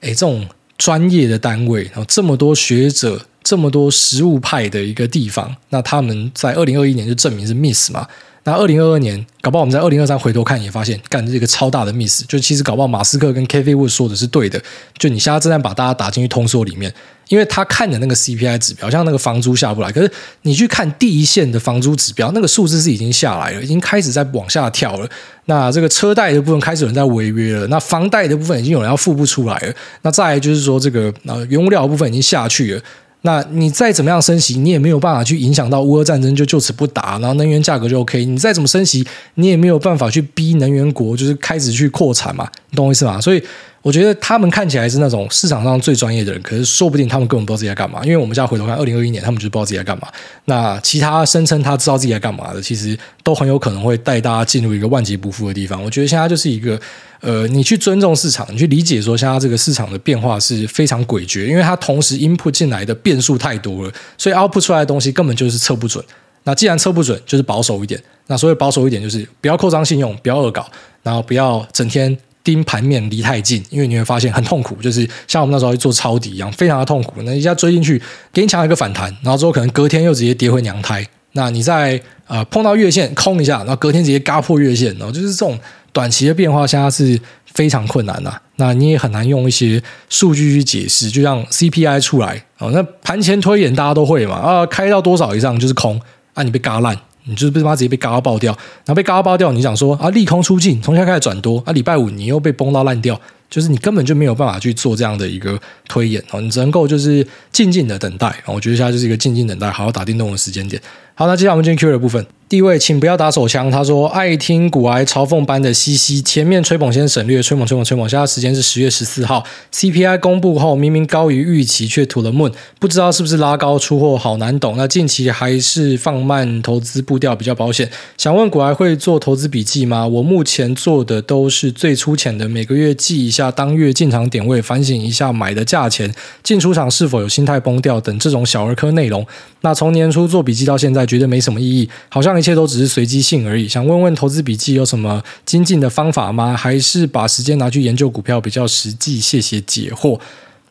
[0.00, 0.44] 哎，这种
[0.76, 3.24] 专业的单位，然后这么多学者。
[3.52, 8.08] 这么多实物派的一个地方，那他们在二零二一年就证明是 miss 嘛？
[8.44, 12.24] 那二零二二年，搞不好我们在二零二三回头看也发现，干这个超大的 miss。
[12.26, 14.58] 就其实搞不好马斯克跟 k v Wood 说的是对的，
[14.96, 16.90] 就你现在正在把大家打进去通缩里面，
[17.28, 20.10] 因为他看的那个 CPI 指标，像那个房租下不来，可是
[20.42, 25.06] 你去看第一线的房租指标，那个数字是已经下来了，已经开始在往下跳了。
[25.44, 29.74] 那这个车贷的部分开始有人在违约了，那房贷的部分已经有人要付不出来了。
[30.02, 32.82] 那再来就是说这个呃原物料的部分已经下去了。
[33.22, 38.24] 那你再怎么样升息，你也没有办法去影响到乌俄战争就就此不打，然后能源价格就 OK。
[38.24, 43.20] 你再怎么升息，你也没有办法去逼能源国就是开始去扩产嘛，你懂我意思吗？
[43.20, 43.42] 所以。
[43.82, 48.00] 我觉得他们看起来是那种市场上最专业的人，可是说不定他们根本不知道自己在干嘛。
[48.04, 50.06] 因为我们现在回头看，二零二一年他们就不知道自己在干嘛。
[50.44, 55.82] 那其他声称他知道自己在干嘛的，其实都很有可能会带大家进入一个万劫不复的地方。
[55.82, 56.80] 我觉得现在就是一个，
[57.20, 66.04] 呃，你去尊重市场，你去理解说现在这个市场的变化是非常诡谲，因为它同时 input 进来的变数太多了，所以 output 出来的东西根本就是测不准。
[66.44, 68.00] 那既然测不准，就是保守一点。
[68.28, 70.70] 那所谓保守一点，就是不要扩张信用，不要恶搞，
[71.02, 72.16] 然后不要整天。
[72.44, 77.14] 盯盘面离太近，因为你会发现很痛苦，就是像我们那时候做抄底一样，非常的痛苦。
[77.22, 78.00] 那一下追进去，
[78.32, 81.06] 给你抢一个反弹，然后之后可能隔天又直接跌回娘胎。
[81.32, 85.58] 那你在呃碰到月线空一下，然后隔天直接嘎破月线，然后就是这种
[85.92, 87.18] 短期的变化，现在是
[87.54, 88.32] 非常困难的。
[88.56, 95.98] 那你也很难用一些数据去解释，就像 CPI 出来哦，那盘前推演大家都会嘛啊，开到多少以上就是空
[96.34, 96.96] 啊，你被嘎烂。
[97.24, 98.52] 你就是被他妈直接被嘎到爆掉，
[98.84, 105.58] 然后被嘎到爆掉，你想说啊利空出尽，从现在开始转多啊，礼拜五你又被崩到烂掉，就是你根本就没有办法去做这样的一个
[105.88, 108.34] 推演哦，你只能够就是静静的等待。
[108.46, 110.80] 我觉得现在就是一个静静等待，好好打电动的时间点。
[111.14, 112.26] 好，那接下来我们进 Q 的部分。
[112.52, 113.70] 第一位，请不要打手枪。
[113.70, 118.06] 他说：“爱听股癌嘲讽般的嘻嘻，前面吹捧先省略，吹捧吹捧吹捧。
[118.06, 124.74] 现在时间是十月十四号，CPI 公布后明明高于预期，却吐了闷不知道是不是拉高出货，好难懂。
[124.76, 127.90] 那近期还是放慢投资步调比较保险。
[128.18, 130.06] 想问股癌会做投资笔记吗？
[130.06, 139.26] 我目前做的都是最粗浅的，每个月记一下当月进场点位，反省一下买的价钱，进出场是否有心态崩掉等这种小儿科内容。
[139.62, 143.68] 那从年初做笔记到现在，觉得没什么意义，好像。”一切都只是随机性而已。
[143.68, 146.56] 想问问投资笔记有什么精进的方法吗？
[146.56, 149.20] 还是把时间拿去研究股票比较实际？
[149.20, 150.18] 谢谢解惑。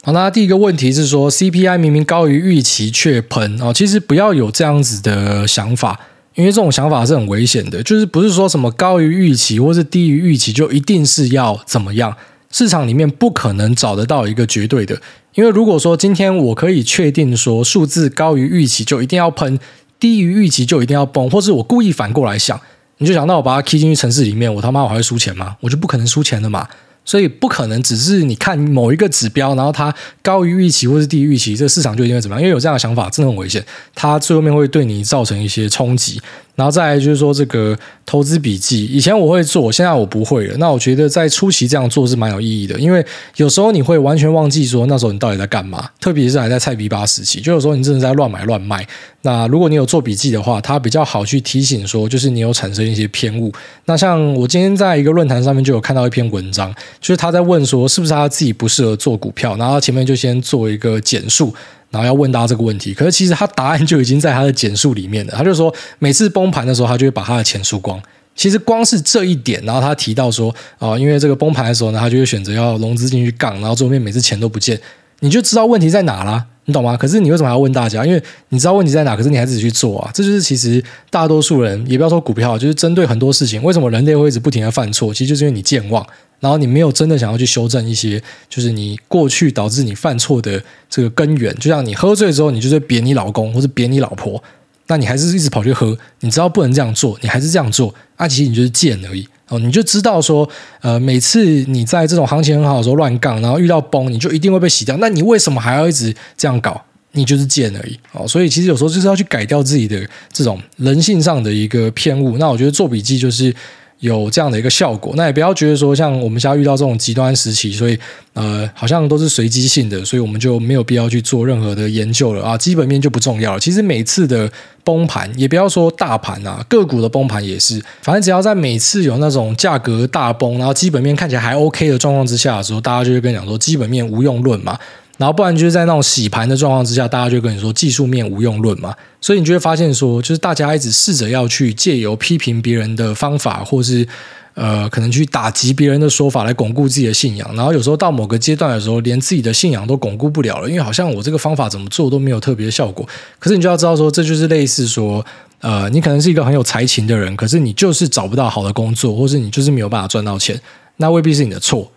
[0.03, 5.97] 好，那第一个问题是说，CPI 明明高于预期却喷哦，其实不要有这样子的想法，
[6.35, 7.81] 因为这种想法是很危险的。
[7.81, 12.13] 就是不是说什么高于预期或是低于预期就一定是要怎么样？
[12.51, 15.01] 市场里面不可能找得到一个绝对的，
[15.35, 19.57] 因为如果说今天我可以确定说数字高于预期就一定要喷。
[20.01, 22.59] 低于预期就一定要崩，或是我故意反过来想，
[22.97, 25.55] 你就想到我把它踢进去城市里面，我他妈我还会输钱吗？
[25.61, 26.67] 我就不可能输钱的嘛。
[27.03, 32.41] 所以不可能只是你看某一个指标，然后它高于预期或是低于预期，这个市场就一定会怎么样？
[32.41, 33.63] 因为有这样的想法，真的很危险，
[33.95, 36.21] 它最后面会对你造成一些冲击。
[36.61, 40.55] 然后再来就是说这个投资笔记，以前我会做，现在我不会了。
[40.59, 43.03] 那我觉得在初期这样做是蛮有意义的，因为
[43.37, 48.87] 有时候你会完全忘记说那时候你到底在干嘛，特别是还在菜逼八时期，就有时候你真的在乱买乱卖。
[49.23, 53.51] 那如果你有做笔记的话，它比较好去提醒说，就是你有产生一些偏误。
[53.85, 61.51] 那像我今天在一个论坛上面就有看到一篇文章，就是他在问说是不是他自己不适合做股票，然后前面就先做一个简述。
[61.91, 65.33] 然后要问大家这个问题，可是其实他答案就已经在他的简述里面了。
[65.35, 68.01] 他就说，每次崩盘的时候，他就会把他的钱输光。
[68.33, 74.79] 其实光是这一点，然后他提到说，啊、因为这个崩盘的时候呢，他就会选择要融资进去杠，然后最后面每次钱都不见，
[75.19, 76.95] 你就知道问题在哪了，你懂吗？
[76.95, 78.05] 可是你为什么还要问大家？
[78.05, 80.09] 因为你知道问题在哪，可是你还自己去做啊。
[80.13, 85.13] 这就是其实大多数人，也不要说股票，就是针对很多事情，为什么人类会一直不停的犯错？
[85.13, 86.05] 其实就是因为你健忘。
[86.39, 91.53] 然后你没有真的想要去修正一些，就是你过去导致你犯错的这个根源。
[91.55, 94.41] 就像你喝醉之后，你就是扁你老公或者扁你老婆，
[94.87, 99.59] 那你还是一直跑去喝，你知道不能这样做，你还是这样做，那、其实你就是贱而已哦。
[99.59, 100.49] 你就知道说，
[100.81, 104.97] 呃，每次你在这种行情很好的时候乱杠，然后遇到崩，你就一定会被洗掉。
[104.97, 106.83] 那你为什么还要一直这样搞？
[107.11, 108.27] 你就是贱而已哦。
[108.27, 110.01] 所以其实有时候就是要去改掉自己的
[110.33, 112.37] 这种人性上的一个偏误。
[112.37, 113.53] 那我觉得做笔记就是。
[114.01, 117.97] 有这样的一个效果，那也不要觉得说像我们现在遇到这种极端时期，所以
[118.33, 123.59] 呃好像都是随机性的，所以我们就没有必要去做任何的研究了啊，基本面就不重要了。
[123.59, 124.51] 其实每次的
[124.83, 134.77] 崩盘，也不要说大盘啊，个股的崩盘也是，反正只要在每次有那种价格大崩，然后基本面看起来还 OK 的状况之下的时候，大家就会跟讲说基本面无用论嘛。
[135.21, 144.07] 然后不然就是在那种洗盘的状况之下，大家就跟你说技术面无用论嘛，所以你就会发现说，就是大家一直试着要去借由批评别人的方法，或是
[144.55, 147.55] 呃可能去打击别人的说法来巩固自己的信仰。
[147.55, 153.07] 然后有时候到某个阶段的时候，连自己的信仰都巩固不了了，因为好像我这个方法怎么做都没有特别的效果。
[153.37, 155.23] 可是你就要知道说，这就是类似说，
[155.59, 160.59] 呃，你可能是一个很有才情的人，可是你就是找不到好的工作，或是你就是没有办法赚到钱，
[160.97, 161.91] 那未必是你的错。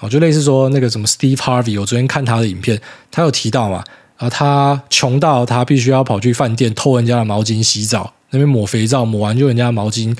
[0.00, 2.80] 哦，就类似说那个什么 Steve Harvey，我昨天看他的影片，
[3.10, 3.82] 他有提到嘛，
[4.16, 10.16] 啊，他穷到他必须要跑去饭店偷人家的毛巾洗澡，那边抹肥皂，抹完就人家的毛巾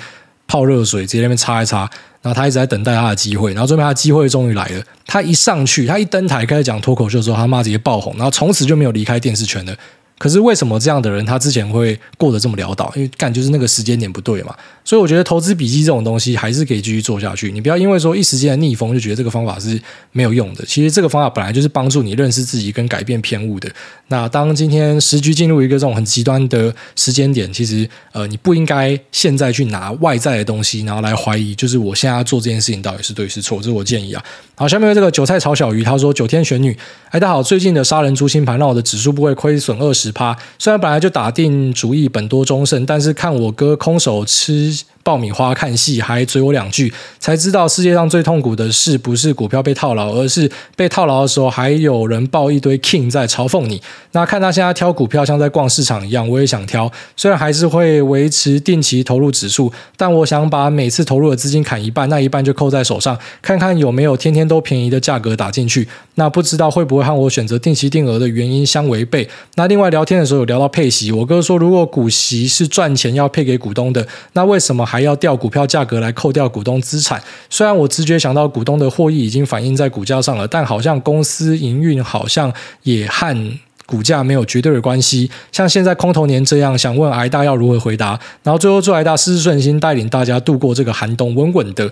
[0.46, 1.80] 泡热水，直接那边擦一擦，
[2.22, 9.76] 然后他一直在等待他的机会，然后最后他的机会终于来了，他一上去，他一登台开始讲脱口秀的时候，他妈直接爆红，然后从此就没有离开电视圈了。
[10.18, 12.92] 可是为什么这样的人他之前会过得这么潦倒？
[12.96, 14.54] 因为干就是那个时间点不对嘛。
[14.84, 17.52] 所以我觉得投资笔记这种东西还是可以继续做下去。
[17.52, 19.78] 你不要因为说一时间的逆风就觉得这个方法是
[20.12, 20.64] 没有用的。
[20.66, 23.70] 其实这个方法本来就是帮助你认识自己跟改变偏误的。
[24.08, 33.58] 那当今天时局进入一个这种很极端的时间点，其实呃你不应该现在去拿外在的东西然后来怀疑，就是我现在要做这件事情到底是对是错。
[33.58, 34.24] 这是我建议啊。
[34.54, 36.76] 好，下面这个韭菜炒小鱼，他说九天玄女，
[37.10, 44.76] 哎，大家好，最近的杀人猪星盘让我的指数部位亏损二十趴，虽然本来就打定主意本多终胜，但是看我哥空手吃。
[45.04, 53.80] 爆米花看戏还嘴我两句，才知道世界上最痛苦的事不是股票被套牢，而是被套牢的时候还有人抱一堆 king 在嘲讽你。
[54.12, 65.88] 那看他现在挑股票像在逛市场一样，我也想挑，虽然还是会维持定期投入指数，但我想把每次投入的资金砍一半，那一半就扣在手上，看看有没有天天都便宜的价格打进去。
[66.16, 69.26] 那不知道会不会和我选择定期定额的原因相违背？
[69.54, 74.98] 那另外聊聊天的时候有聊到配息，我哥说如果股息是赚钱要配给股东的，那为什么还？
[75.00, 85.30] 要调股票价格来扣掉股东资产，虽然我直觉想到股东的获益已经反映在股价上了，但好像公司营运好像也和股价没有绝对的关系。
[85.52, 88.18] 像现在空头年这样，想问挨大要如何回答？
[88.42, 91.90] 然后最后祝挨大事事顺心，带领大家度过这个寒冬，稳稳的。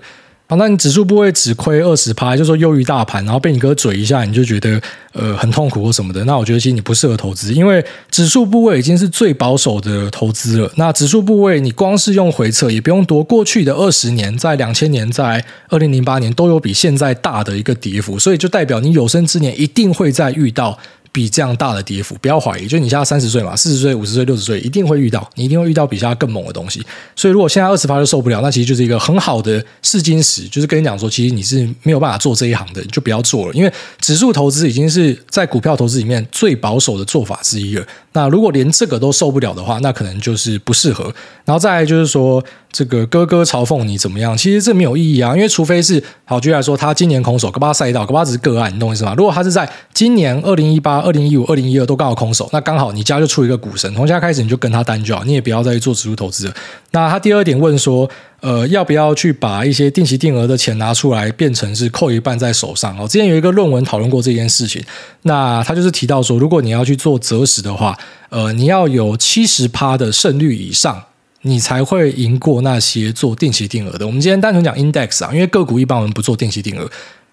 [0.49, 4.81] 好，那你指数部位只亏二十趴，就说优于大盘，然后被你哥嘴一下，你就觉得
[5.11, 6.23] 呃很痛苦或什么的。
[6.23, 10.71] 那我觉得其实你不适合投资，因为指数部位已经是最保守的投资了。
[10.77, 20.79] 那指数部位你光是用回撤，也不用多，过去的二十年，在两千年，在二零零八年都有比现在大的一个跌幅，所以就代表你有生之年一定会再遇到。
[21.11, 22.67] 比这样大的跌幅，不要怀疑。
[22.67, 26.81] 就你现在三十岁嘛，四十岁、五十岁、六十岁，一定会遇到，你一定会遇到比现在更猛的东西。
[27.15, 33.53] 所以，如果现在二十趴就受不了，那其实就是一个很好的试金石，就是跟你讲说，其实你是没有办法做这一行的，你就不要做了。
[33.53, 37.85] 因为指数投资已经是在股票投资里面最保守的做法之一了。
[38.13, 41.13] 那如果连这个都受不了的话，那可能就是不适合。
[41.45, 42.43] 然后再来就是说。
[42.77, 44.37] 这个哥哥嘲讽你怎么样？
[44.37, 49.15] 其实这没有意义啊，因为除非是好，举例来说，他今年空手，搞不好赛道，搞不好只是个案，你懂我意思吗？
[49.17, 56.53] 如果他是在今年二零一八、二零一五、二零一二都刚好空手，那刚好你家就出一个股神，从现在开始你就跟他单就好，你也不要再去做指数投资了。
[56.91, 58.07] 那他第二点问说，
[58.41, 62.95] 呃，要不要去把一些定期定额的钱拿出来，变成是扣一半在手上？
[62.99, 64.83] 哦，之前有一个论文讨论过这件事情，
[65.23, 67.97] 那他就是提到说，如果你要去做择时的话，
[68.29, 71.01] 呃，你要有七十趴的胜率以上。
[71.47, 74.05] 你才会赢过那些做定期定额的。
[74.05, 76.89] 我们今天单纯讲 index 啊，因为个股一般我们不做定期定额。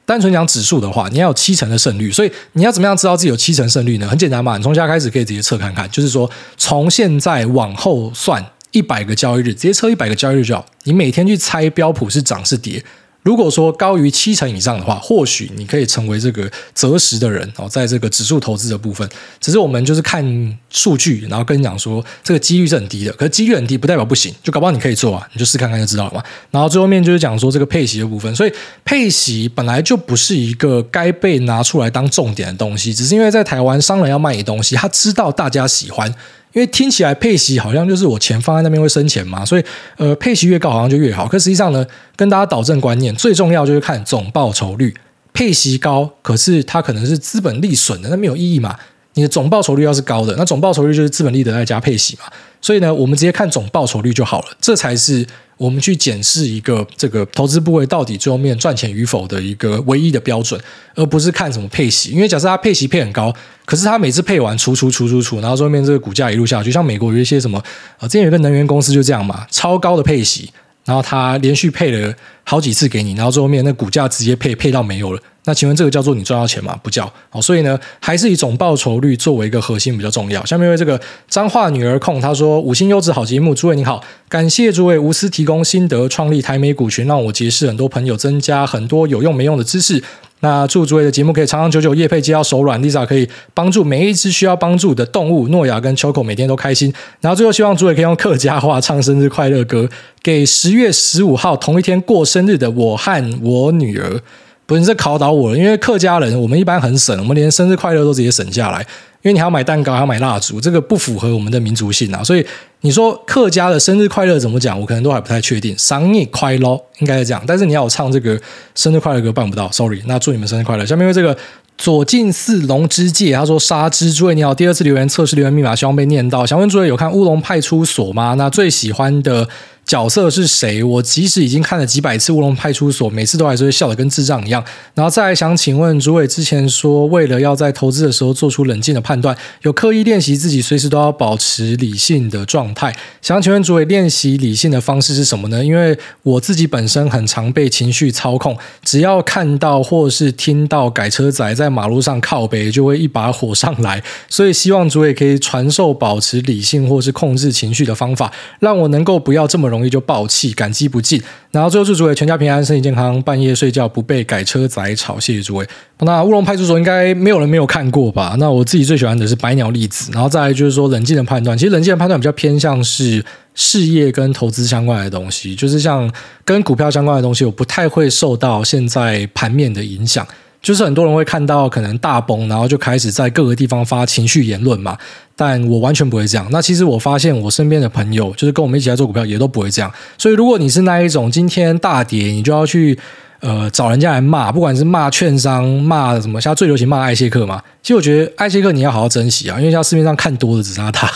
[0.06, 2.10] 单纯讲指数的话，你要有七成的胜率。
[2.10, 4.06] 所以你要怎么样知道自己有七成胜率呢？
[4.06, 10.66] 很简单嘛，你从现在开始可以直接测看看，就是说从现在往后算一百个交易日，直接测一百个交易日就好。
[10.82, 12.84] 你每天去猜标普是涨是跌。
[13.24, 19.08] 如果说高于七成以上的话，或许你可以成为这个择时的人哦，在这个指数投资的部分，
[19.40, 20.22] 只是我们就是看
[20.68, 26.22] 数据，然后跟你讲说这个几率是很低的，可是几率很低不代表不行，就搞不好你可以做啊，你就试看看就知道了嘛。
[26.50, 28.52] 然后最后面就是讲说这个配息的部分，所以
[28.84, 36.14] 配息本来就不是一个该被拿出来当重点的东西，只是因为在台湾商人要卖你东西，他知道大家喜欢。
[36.54, 39.64] 因为听起来配息好像就是我钱放在那边会生钱嘛，所以
[39.98, 41.28] 呃配息越高好像就越好。
[41.28, 41.86] 可实际上呢，
[42.16, 44.94] 跟大家导正观念，最重要就是看总报酬率。
[45.32, 48.78] 配息高，可是它可能是资本利损的，那没有意义嘛。
[49.14, 52.24] 你的总报酬率要是高的，那总报酬率就是资本利得再加配息嘛。
[52.60, 60.60] 所以呢，我们直接看总报酬率就好了，这才是我们去检视一个这个投资部位到底最后面赚钱与否的一个唯一的标准，
[60.94, 62.10] 而不是看什么配息。
[62.10, 63.32] 因为假设它配息配很高，
[63.64, 67.58] 可是它每次配完除除除除除，然后最后面这个股价一路下去，像美国有一些什么
[67.98, 70.50] 啊，之前有个能源公司就这样嘛，超高的配息。
[70.86, 75.22] 然后他连续配了好几次给你，然后最后面那股价直接配配到没有了。
[75.46, 76.78] 那请问这个叫做你赚到钱吗？
[76.82, 77.10] 不叫。
[77.28, 80.44] 好，所以呢，还是以总报酬率作为一个核心比较重要。
[80.46, 90.02] 下面为这个彰化女儿控他说：五星优质好节目，诸位你好，感谢诸位无私提供心得，创立台美股群，让我结识很多朋友，增加很多有用没用的知识。
[90.40, 96.92] 那祝诸位的节目可以长长久久，业配接到手软，Lisa 可以帮助每一只需要帮助的动物，诺亚跟秋口每天都开心。
[97.20, 99.88] 然后最后希望诸位可以用客家话唱生日快乐歌，
[100.22, 104.20] 给十月十五号同一天过生日的我和我女儿。
[104.66, 108.84] 不是在考倒我了，因为客家人我们一般很省，我们连生日快乐都直接省下来。
[109.22, 112.22] 因为你还要买蛋糕，还要买蜡烛，这个不符合我们的民族性啊。
[112.22, 112.44] 所以
[112.82, 115.74] 你说客家的生日快乐怎么讲，我可能都还不太确定。
[115.78, 118.38] 生日快乐应该是这样，但是你要我唱这个
[118.74, 120.02] 生日快乐歌办不到，sorry。
[120.04, 120.84] 那祝你们生日快乐。
[120.84, 121.34] 下面为这个
[121.78, 126.44] 左近似龙之介，他说杀之诸位你好，第二次留言测试留言密码，希望被念到。
[126.44, 128.34] 想问诸位有看乌龙派出所吗？
[128.36, 129.48] 那最喜欢的。
[129.86, 130.82] 角色是谁？
[130.82, 134.64] 我即使已经看了几百次《乌龙派出所》，每次都还是会笑得跟智障一样。
[134.94, 142.96] 然后再来想请问诸位，之前说为了要在投资的时候做出冷静的判断，有刻意练习自己随时都要保持理性的状态。
[143.20, 145.62] 想请问诸位，练习理性的方式是什么呢？
[145.62, 154.02] 因为我自己本身很常被情绪操控，只要看到或是听到改车仔在马路上靠北，就会一把火上来。
[154.30, 159.73] 所以希望诸位可以传授保持理性或是控制情绪的方法，让我能够不要这么。
[159.74, 161.22] 容易就爆气，感激不尽。
[161.50, 165.18] 然后最后祝诸位全家平安，身体健康，半夜睡觉不被改车仔吵。
[165.18, 165.66] 谢谢诸位。
[166.00, 168.36] 那乌龙派出所应该没有人没有看过吧？
[168.38, 170.10] 那我自己最喜欢的是白鸟粒子。
[170.12, 176.10] 然后再来就是说冷静的判断，其实冷静的判断比较偏向是事业跟投资相关的东西，就是像
[176.44, 180.26] 跟股票相关的东西，我不太会受到现在盘面的影响。
[180.64, 184.96] 就是很多人会看到可能大崩，然后就开始在各个地方发情绪言论嘛。
[185.36, 186.48] 但我完全不会这样。
[186.50, 189.92] 那其实我发现我身边的朋友，就是跟我们一起来做股票，也都不会这样。
[190.16, 192.98] 所以如果你是那一种今天大跌，你就要去
[193.40, 197.60] 呃找人家来骂，不管是骂券商、骂什么，现在最流行骂艾谢克嘛。
[197.82, 201.10] 其实我觉得艾谢克你要好好珍惜啊，因为像市面上看多的只剩下他。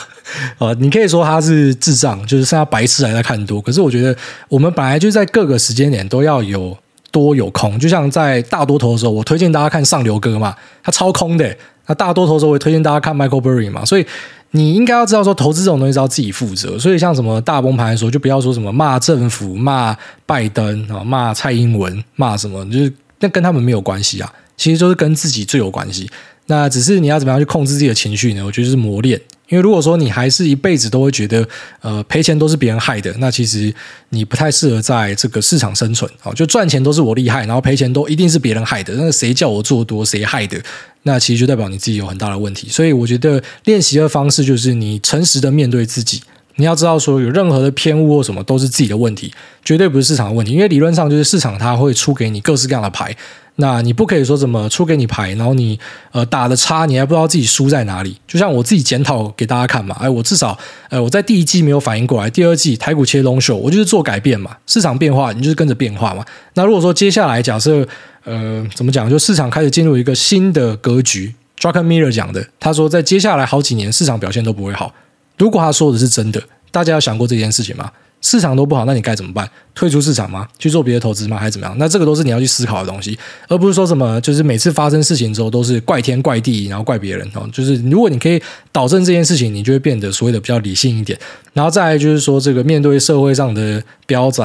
[0.59, 3.62] 呃， 你可以说他是智障，就是剩下白痴还在看多。
[3.62, 4.14] 可是我觉得
[4.51, 6.76] 我们本来就在各个时间点都要有。
[7.11, 11.57] 多有空，就像在大多头的时候，我推荐大家看上流哥嘛，他超空的。
[11.87, 13.85] 那大多头的时候，我也推荐大家看 Michael Burry 嘛。
[13.85, 14.07] 所以
[14.51, 16.79] 你应该要知道说，投资这种东西是要自己负责。
[16.79, 19.97] 所以像什么大崩盘的时候，就不要说什么骂政府、骂
[20.27, 24.31] 拜登啊、骂蔡英文、骂什么，就是那跟他们没有关系啊。
[24.57, 26.11] 其实就是跟自己最有关系。
[26.47, 28.45] 那只是你要怎么样去控制自己的情绪呢？
[28.45, 29.19] 我觉得是磨练。
[29.49, 31.46] 因为如果说你还是一辈子都会觉得，
[31.80, 33.74] 呃，赔钱都是别人害的，那其实
[34.11, 36.11] 你不太适合在这个市场生存。
[36.22, 38.94] 哦，就赚钱都是我厉害，然后赔钱都一定是别人害的。
[38.94, 40.61] 那谁叫我做多，谁害的？
[41.05, 42.68] 那其实就代表你自己有很大的问题。
[42.68, 46.22] 所以我觉得练习的方式就是你诚实的面对自己。
[46.57, 49.32] 你要知道说有任何的偏误或什么都是自己的问题，
[49.64, 50.53] 绝对不是市场的问题。
[50.53, 53.16] 因为理论上就是市场它会出给你各式各样的牌。
[53.61, 55.77] 那你不可以说怎么出给你牌，然后你
[56.13, 58.17] 呃打的差，你还不知道自己输在哪里。
[58.27, 60.57] 就像我自己检讨给大家看嘛，哎，我至少
[60.91, 66.25] 呃我在第一季没有反应过来，第二季台股切 long show，我就是做改变嘛，市场变化，你就是跟着变化嘛。
[66.55, 67.85] 那如果说接下来假设
[68.23, 74.95] 呃怎么讲，就市场开始进入一个新的格局，Druckenmiller 讲的，他说在接下来好几年市场表现都不会好。
[75.37, 76.41] 如果他说的是真的，
[76.71, 77.91] 大家有想过这件事情吗？
[78.21, 79.49] 市场都不好，那你该怎么办？
[79.75, 80.47] 退出市场吗？
[80.59, 81.39] 去做别的投资吗？
[81.39, 81.77] 还是怎么样？
[81.79, 83.16] 那这个都是你要去思考的东西，
[83.47, 87.49] 而不是说什么就是每次发生事情之后都是怪天怪地，然后怪别人哦。
[87.53, 88.43] 就是如果你可以
[88.73, 91.19] 导正这件事情，你就会变得所谓的比较理性一点。
[91.53, 94.45] 然后再来就是说，这个面对社会上的飙仔，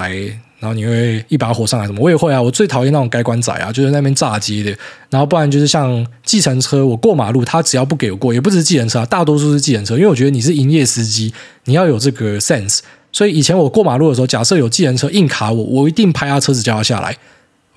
[0.59, 1.99] 然后你会一把火上来什么？
[1.99, 4.77] 我也会啊，我最讨厌那种该关仔啊，就是那边炸街的。
[5.09, 11.33] 然后不然就是像计程车，我过马路，他只要不给我过，也不只是计程车，大多数是计程车，因为我觉得你是营业司机，
[11.65, 12.79] 你要有这个 sense。
[13.13, 17.15] 所以以前我过马路的时候，假设有计程车硬卡我，我一定拍他车子叫他下来。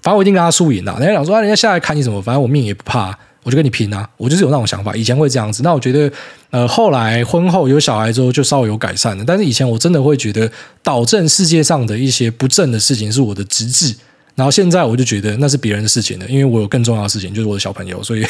[0.03, 0.97] 反正我一定跟他输赢啊！
[1.01, 2.23] 人家讲说啊，人家下来砍你什么？
[2.23, 4.09] 反正我命也不怕，我就跟你拼啊！
[4.17, 4.95] 我就是有那种想法。
[4.95, 5.65] 以前会这样子。
[5.65, 6.09] 那我觉得，
[6.51, 9.25] 呃，后来婚后有小孩之后，就稍微有改善了。
[9.27, 10.49] 但是以前我真的会觉得，
[10.81, 13.93] 导正世界上的一些不正的事情是我的职责。
[14.37, 18.25] 然后现在我就觉得那是别人的事情了，因为我有更重要的事情，就是我的小朋友，所以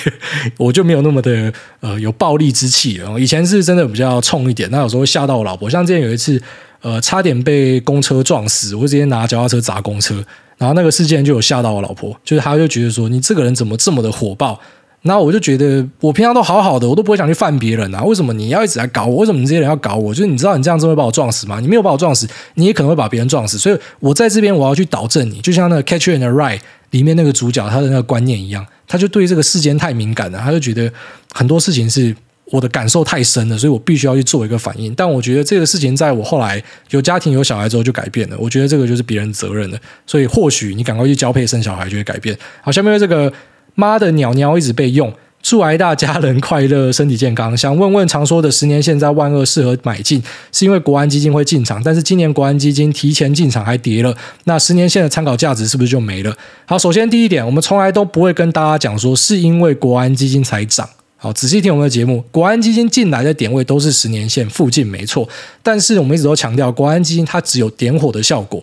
[0.57, 3.21] 我就没有那么的呃有暴力之气了。
[3.21, 5.69] 以前是真的比较冲一点，那有时候会吓到我老婆。
[5.69, 6.41] 像之前有一次。
[6.81, 10.25] 呃，差点被公车撞死，我直接拿脚踏车砸公车，
[10.59, 14.61] 然后那个事件就有吓到我老婆，就是她就觉得说你这个人怎么这么的火爆？
[15.03, 19.19] 然后我就觉得我平常都好好的，我都不会想去犯别人啊，为什么你要一直来搞我？
[19.19, 20.13] 为什么你这些人要搞我？
[20.13, 21.61] 就是你知道你这样子会把我撞死吗？
[21.61, 26.59] 你没有把我撞死，你也可能会把别人撞死，所以我在这边我要去导正你，就像那个《Catcher in the Rye》
[26.91, 30.93] 里面那个主角他的那个观念一样，他就对这个世间太敏感了，他就觉得
[31.33, 32.17] 很多事情是。
[32.53, 34.95] 我的感受太深了，所以我必须要去做一个反应。
[34.95, 38.37] 但我觉得这个事情在我后来有家庭有小孩之后就改变了。
[38.39, 39.79] 我觉得这个就是别人责任了。
[40.07, 42.39] 所以或许你赶快去交配生小孩就会改变。
[42.63, 43.33] 好，下面这个
[43.75, 47.57] 妈的鸟鸟一直被用，祝癌大家人快乐身体健康。
[47.57, 50.23] 想问问常说的十年线在万恶适合买进，
[50.53, 56.33] 是因为国安基金会进场，但是今年国安基金提前进场还跌了，那十年线的参考价值是不是就没了？
[56.65, 60.89] 好，首先第一点，我们从来都不会跟大家讲说是因为国安基金才涨。
[61.19, 65.27] 好，仔细听我们的节目，国安基金进来的点位都是十年线附近，没错。
[65.63, 68.63] 但是我们一直都强调，国安基金它只有点火的效果。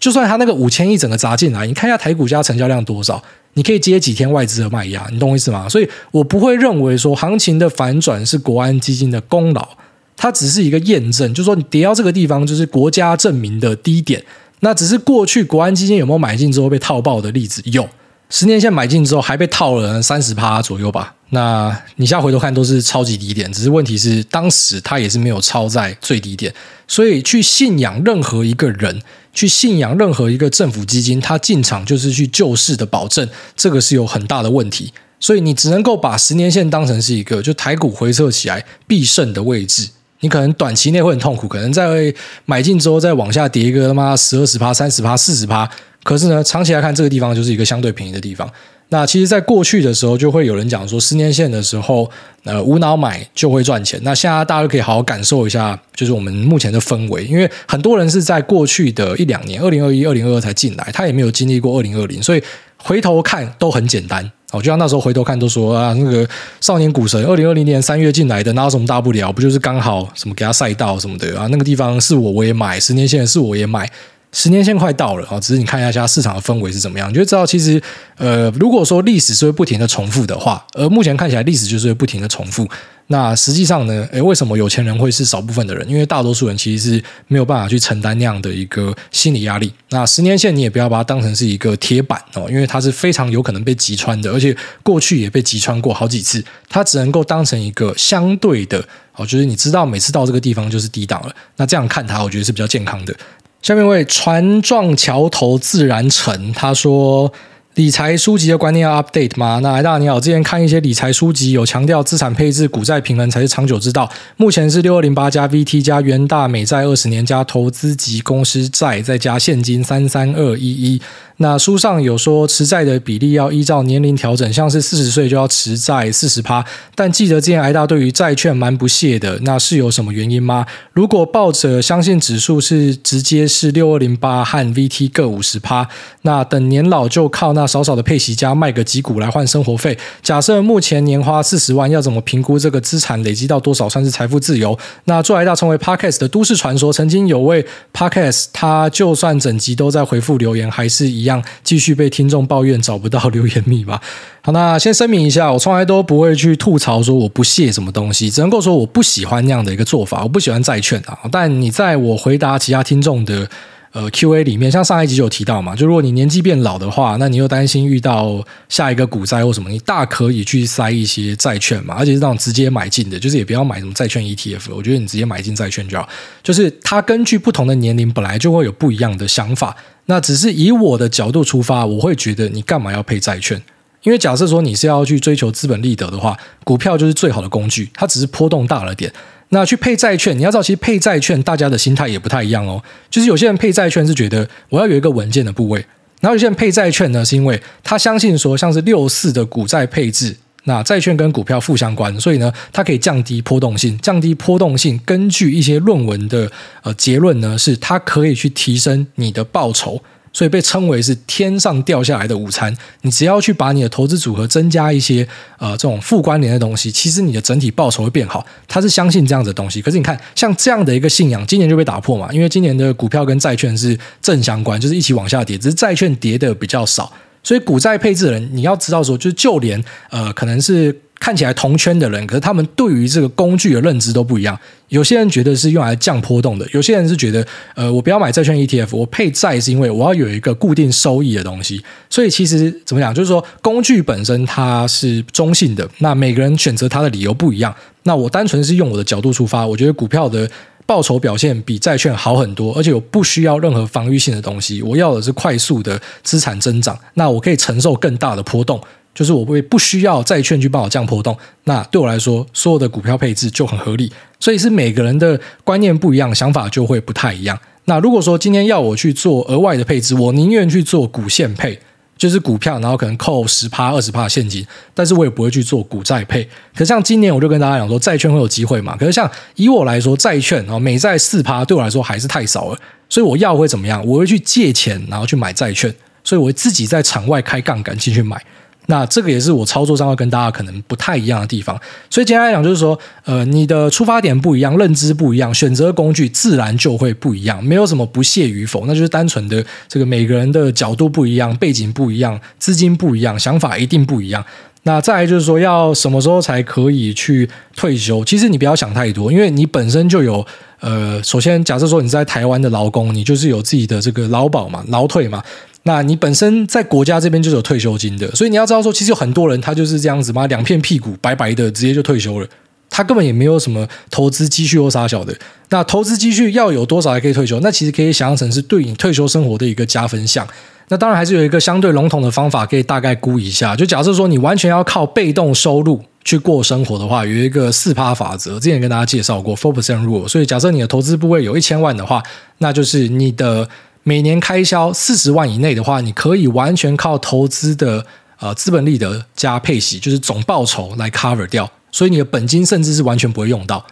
[0.00, 3.22] 就算它那个五千亿整个砸进来，你看一下台股加成交量多少，
[3.52, 5.68] 你可以接几天外资的卖压，你懂我意思吗？
[5.68, 9.68] 所以我不会认为说行情的反转是国安基金的功劳，
[10.16, 14.24] 它只是一个验证，就是说你跌到这个地方，就是国家证明的低点。
[14.60, 17.60] 那只是过去国安基金有没有买进之后被套爆的例子？
[17.66, 17.86] 有。
[18.30, 21.14] 十年线买进之后还被套了三十趴左右吧？
[21.34, 26.52] 那你现在回头看都是超级低点，只是问题是当时它也是没有超在最低点，
[26.86, 29.00] 所以去信仰任何一个人，
[29.32, 33.26] 去信仰任何一个政府基金，他进场就是去救市的保证，
[33.56, 34.92] 这个是有很大的问题。
[35.18, 39.88] 所以你只能够把十年线当成是一个就台股回撤起来必胜的位置。
[40.20, 42.14] 你可能短期内会很痛苦，可能在
[42.44, 45.68] 买进之后再往下跌一个他妈十二十趴、三十趴、四十趴。
[46.04, 48.50] 可是呢，长期来看，这个地方就是一个相对便宜的地方。
[48.92, 52.08] 那其实，在过去的时候，就会有人讲说，十年线的时候，
[52.44, 53.98] 呃，无脑买就会赚钱。
[54.02, 62.42] 那现在大家可以好好感受一下，就是我们目前的氛围，因为很多人是在过去的一两年，二零二一、二零二二才进来，他也没有经历过二零二零，所以
[62.76, 64.30] 回头看都很简单。
[64.50, 66.28] 哦，就像那时候回头看都说啊，那个
[66.60, 69.32] 少年股神，二零二零年三月进来的，哪有什么大不了？
[69.32, 71.46] 不就是刚好什么给他赛道什么的啊？
[71.50, 73.90] 那个地方是我我也买，十年线是我也买。
[74.32, 77.80] 十年线快到了啊，只是你看一下现在市场的氛围是怎么样，你就知道其实，
[78.16, 82.66] 呃，如果说历史是会不停的重复的话，而目前看起来历史就是会不停的重复，
[83.08, 85.86] 那实际上呢，诶，为什么有钱人会是少部分的人？
[85.86, 89.70] 因为大多数人其实是没有办法去承担那样的一个心理压力。
[89.90, 98.82] 那十年线你也不要把它当成是一个铁板哦，因为它是非常有可能被击穿的，而且过去也被击穿过好几次，它只能够当成一个相对的
[99.14, 103.14] 哦，就是你知道每次到这个地方就是低档了，那这样看它，我觉得是比较健康的。
[103.62, 107.32] 下面一位船撞桥头自然沉，他说。
[107.74, 109.58] 理财书籍的观念要 update 吗？
[109.62, 114.10] 那艾大你好，之前看一些理财书籍有强调资产配置、股债平衡才是长久之道。
[114.36, 121.00] 目前是六二零八加 VT 加元大美债二十年加投资级公司债再加现金三三二一一。
[121.38, 126.64] 那书上有说持债的比例要依照年龄调整，像是四十岁就要持债四十趴。
[126.94, 130.64] 但记得之前艾大对于债券蛮不屑的，那是有什么原因吗？
[130.92, 135.88] 如果抱着相信指数是直接是六二零八和 VT 各五十趴，
[136.20, 137.61] 那等年老就靠那。
[137.62, 139.96] 那少少的配息加卖个几股来换生活费。
[140.20, 144.76] 假设目前年花四十万，要怎么评估这个资产累积到多少算是财富自由？
[145.04, 154.00] 那做来大成为 Podcast 的都市传说，曾经有位 Podcast，他就算整集都在回复留言，还是一样继续被听众抱怨找不到留言密码。
[154.40, 161.16] 好，那先声明一下，我从来都不会去吐槽说我不屑什么东西，只能够说我不喜欢那样的一个做法，我不喜欢债券啊。
[161.30, 163.48] 但你在我回答其他听众的
[163.92, 176.08] 呃 Q&A 里面，像上一集就有提到嘛，就如果你年纪变老的话，那你又担心遇到下一个股灾或什么，你大可以去塞一些债券嘛，而且是那种直接买进的，就是也不要买什么债券 ETF，我觉得你直接买进债券就好。
[176.42, 179.76] 就是它根据不同的年龄本来就会有不一样的想法，
[180.06, 183.60] 那只是以我的角度出发，我会觉得你干嘛要配债券？
[184.04, 189.12] 因为假设说你是要去追求资本利得的话，股票就是最好的工具，它只是波动大了点。
[189.54, 192.82] 那去配债券，你要知道，其实配债券大家的心态也不太一样哦。
[193.10, 195.78] 就是有些人配债券是觉得我要有一个稳健的部位，
[196.20, 200.34] 然后有些人配债券呢，是因为他相信说像是六四的股债配置，
[200.64, 204.98] 那债券跟股票负相关，所以呢，它可以降低波动性，降低波动性。
[205.04, 206.50] 根据一些论文的
[206.82, 210.02] 呃结论呢，是它可以去提升你的报酬。
[210.32, 212.76] 所以被称为是天上掉下来的午餐。
[213.02, 215.26] 你只要去把你的投资组合增加一些
[215.58, 218.44] 呃这种负关联的东西，其实你的整体报酬会变好。
[218.66, 219.82] 他是相信这样子的东西。
[219.82, 222.32] 可是你看，像这样的一个信仰，今年就被打破嘛。
[222.32, 227.12] 因为今年的股票跟债券是正相关，就是一起往下跌，只是债券跌的比较少。
[227.42, 230.96] 所以股债配置的人，你要知道说，就是就连呃可能是。
[231.22, 234.58] 看起来同圈的人，可是他们对于这个工具的认知都不一样。
[234.88, 237.46] 有些人觉得是用来降波动的，有些人是觉得，
[237.76, 241.80] 呃，我不要买债券 ETF，我配债是因为我要有一个固定收益的东西。
[242.10, 247.72] 所以其实怎么讲，就是说工具本身它是中性的，那每个人选择它的理由不一样。
[248.02, 250.50] 那我单纯是用我的角度出发，我觉得股票的
[250.84, 258.80] 报酬表现比债券好很多，而且我不需要任何防御性的东西，我要的是快速的资产增长，那我可以承受更大的波动。
[259.14, 264.10] 就是我会不需要债券去帮我降波动，那对我来说，所有的股票配置就很合理。
[264.40, 267.58] 所以是每个人的观念不一样，想法就会不太一样。
[267.84, 271.78] 那如果说今天要我去做额外的配置，我宁愿去做股现配，
[272.16, 276.42] 就是股票，然后可能扣十趴、二十趴现金，但是我也不会去做股债配。
[276.74, 278.96] 可是像今年我就跟大家讲说，债券会有机会嘛？
[278.96, 284.04] 可是像以我来说，债券啊，美债四趴对我来说还是太少了，所以我要会怎么样？
[284.06, 285.92] 我会去借钱，然后去买债券，
[286.24, 288.40] 所以我会自己在场外开杠杆进去买。
[288.86, 291.80] 那这个也是我操作上会跟大家可能不太一样的地方，
[292.10, 304.44] 所以简单来讲就是说，呃，你的出发点不一样，认知不一样，选择工具自然就会不一样，没有什么不屑与否，那就是单纯的这个每个人的角度不一样，背景不一样，资金不一样，想法一定不一样。
[304.84, 308.24] 那再来就是说，要什么时候才可以去退休？
[308.24, 310.44] 其实你不要想太多，因为你本身就有，
[310.80, 315.40] 呃，首先假设说你在台湾的劳工，你就是有自己的这个劳保嘛，劳退嘛。
[315.84, 322.46] 那你本身在国家这边就有退休金的，所以你要知道说，其实有很多人他就是这样子嘛，两片屁股白白的，直接就退休了，
[322.88, 325.36] 他根本也没有什么投资积蓄或啥小的。
[325.70, 327.58] 那投资积蓄要有多少才可以退休？
[327.60, 330.46] 那其实可以想象成是对你退休生活的一个加分项。
[330.86, 333.74] 那当然还是有一个相对笼统的方法，可以大概估一下。
[333.74, 340.28] 就假设说你完全要靠被动收入去过生活的话，有一个四趴法则，之前跟大家介绍过 four percent rule。
[340.28, 342.22] 所以假设你的投资部位有一千万的话，
[342.58, 343.68] 那就是你的。
[344.04, 348.04] 每年开销四十万以内的话，你可以完全靠投资的
[348.38, 353.84] 呃资本利得加配息，就是总报酬来 cover 掉，所以你的本金甚至是完全不会用到。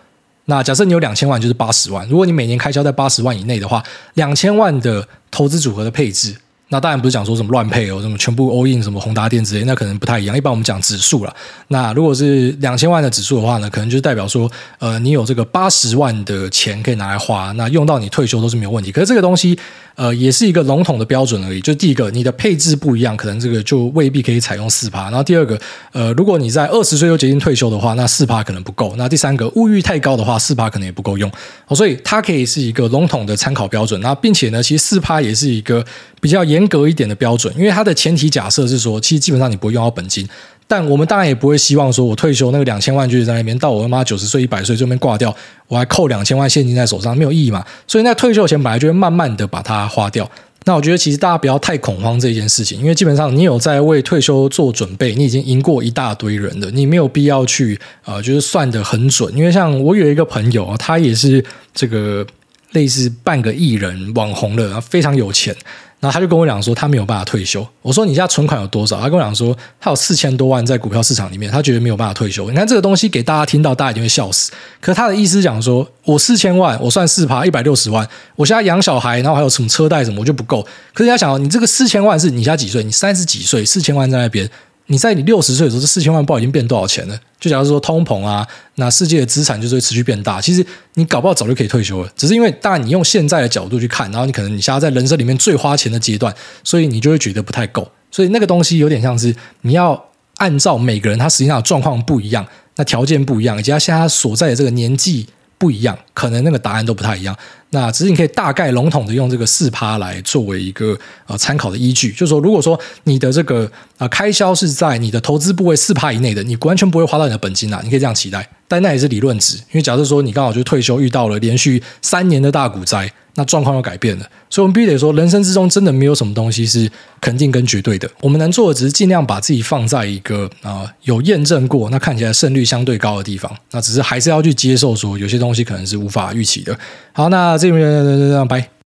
[0.46, 2.08] 那假设你有两千万，就是八十万。
[2.08, 3.80] 如果你每年开销在八十万以内的话，
[4.14, 6.34] 两千万的投资组合的配置。
[6.70, 10.36] 那当然不是讲说什么乱配哦，什么全部 all in 什么宏达电之类，那可能不太一样。
[10.36, 11.34] 一般我们讲指数了。
[11.68, 18.90] 那如果是两千万的指数的话呢，可能就代表说，呃，你有这个八十万的钱可以拿来花，那用到你退休都是没有问题。
[18.92, 19.58] 可是这个东西，
[19.96, 21.60] 呃，也是一个笼统的标准而已。
[21.60, 25.04] 就第一个，你的配置不一样，可能这个就未必可以采用四趴。
[25.04, 25.60] 然后第二个，
[25.92, 28.94] 呃，如果你在二十岁就决定退休的话，那四趴可能不够。
[28.96, 31.30] 那第三个，物欲太高的话，四趴可能也不够用。
[31.66, 34.00] 哦，所以它可以是一个笼统的参考标准。
[34.00, 35.84] 那并且呢，其实四趴也是一个
[36.20, 40.28] 比较严严格一点的标准，因为它的前提假设是说，其实基本上你不会用到本金。
[40.66, 45.34] 但我们当然也不会希望说，我退休那个两千万就是在那边，到我他妈九十岁、一百岁这边挂掉，
[45.66, 47.64] 我还扣两千万现金在手上，没有意义嘛。
[47.88, 50.30] 所以那退休钱本来就会慢慢的把它花掉。
[50.64, 59.34] 那我觉得其实大家不要太恐慌这件事情，因为基本上你有在为退休做准备，你已经赢过一大堆人了，你没有必要去呃，就是算得很准。
[59.34, 61.44] 因为像我有一个朋友，他也是
[61.74, 62.24] 这个
[62.72, 65.52] 类似半个艺人网红了，非常有钱。
[66.00, 67.66] 然后他就跟我讲说，他没有办法退休。
[67.82, 68.98] 我说你现在存款有多少？
[68.98, 72.48] 他跟我讲说，他有四千多万在股票市场里面，他觉得没有办法退休。
[72.48, 74.50] 你看这个东西给大家听到，大家一定会笑死。
[74.80, 80.66] 可他的意思讲说，我四千万，我算四趴一百六十万，我现在养小孩，然后还有什么车贷什么，我就不够。
[80.94, 82.82] 可是他想，你这个四千万是你家几岁？
[82.82, 84.48] 你三十几岁，四千万在那边。
[84.90, 87.16] 你在你六十岁的时候，这四千万不已经变多少钱了？
[87.38, 90.40] 就假如说通膨啊，那世界的资产就是会持续变大。
[90.40, 96.34] 其实你搞不好早就可以退休了，只是因为当然你用现在的角度去看，然后你可能你现在在人生里面最花钱的阶段，
[96.64, 97.88] 所以你就会觉得不太够。
[98.10, 100.04] 所以那个东西有点像是你要
[100.38, 105.24] 按照每个人他实际上的状况不一样，那条件不一样，以及他现在所在的这个年纪
[105.60, 107.36] 不一样，可能那个答案都不太一样。
[107.68, 113.66] 那只是你可以大概笼统的用这个四趴来作为一个呃参考的依据，就是说，如果说你的这个
[113.98, 118.48] 啊、呃、开销是在你的投资部位四趴以内的，你完全不会花到你的本金啊，你可以这样期待。
[118.66, 128.10] 但那也是理论值，因为假设说你刚好就退休遇到了连续三年的大股灾，那状况又改变了，所以我们必须得说，人生之中真的没有什么东西是肯定跟绝对的。
[128.20, 133.54] 我们能做的只是尽量把自己放在一个啊、有验证过，那看起来胜率相对高的地方。
[133.70, 136.76] 那只是还是要去接受说，有些东西可能是无法预期的。
[137.12, 137.60] 好，那。
[137.60, 138.79] 这边拜。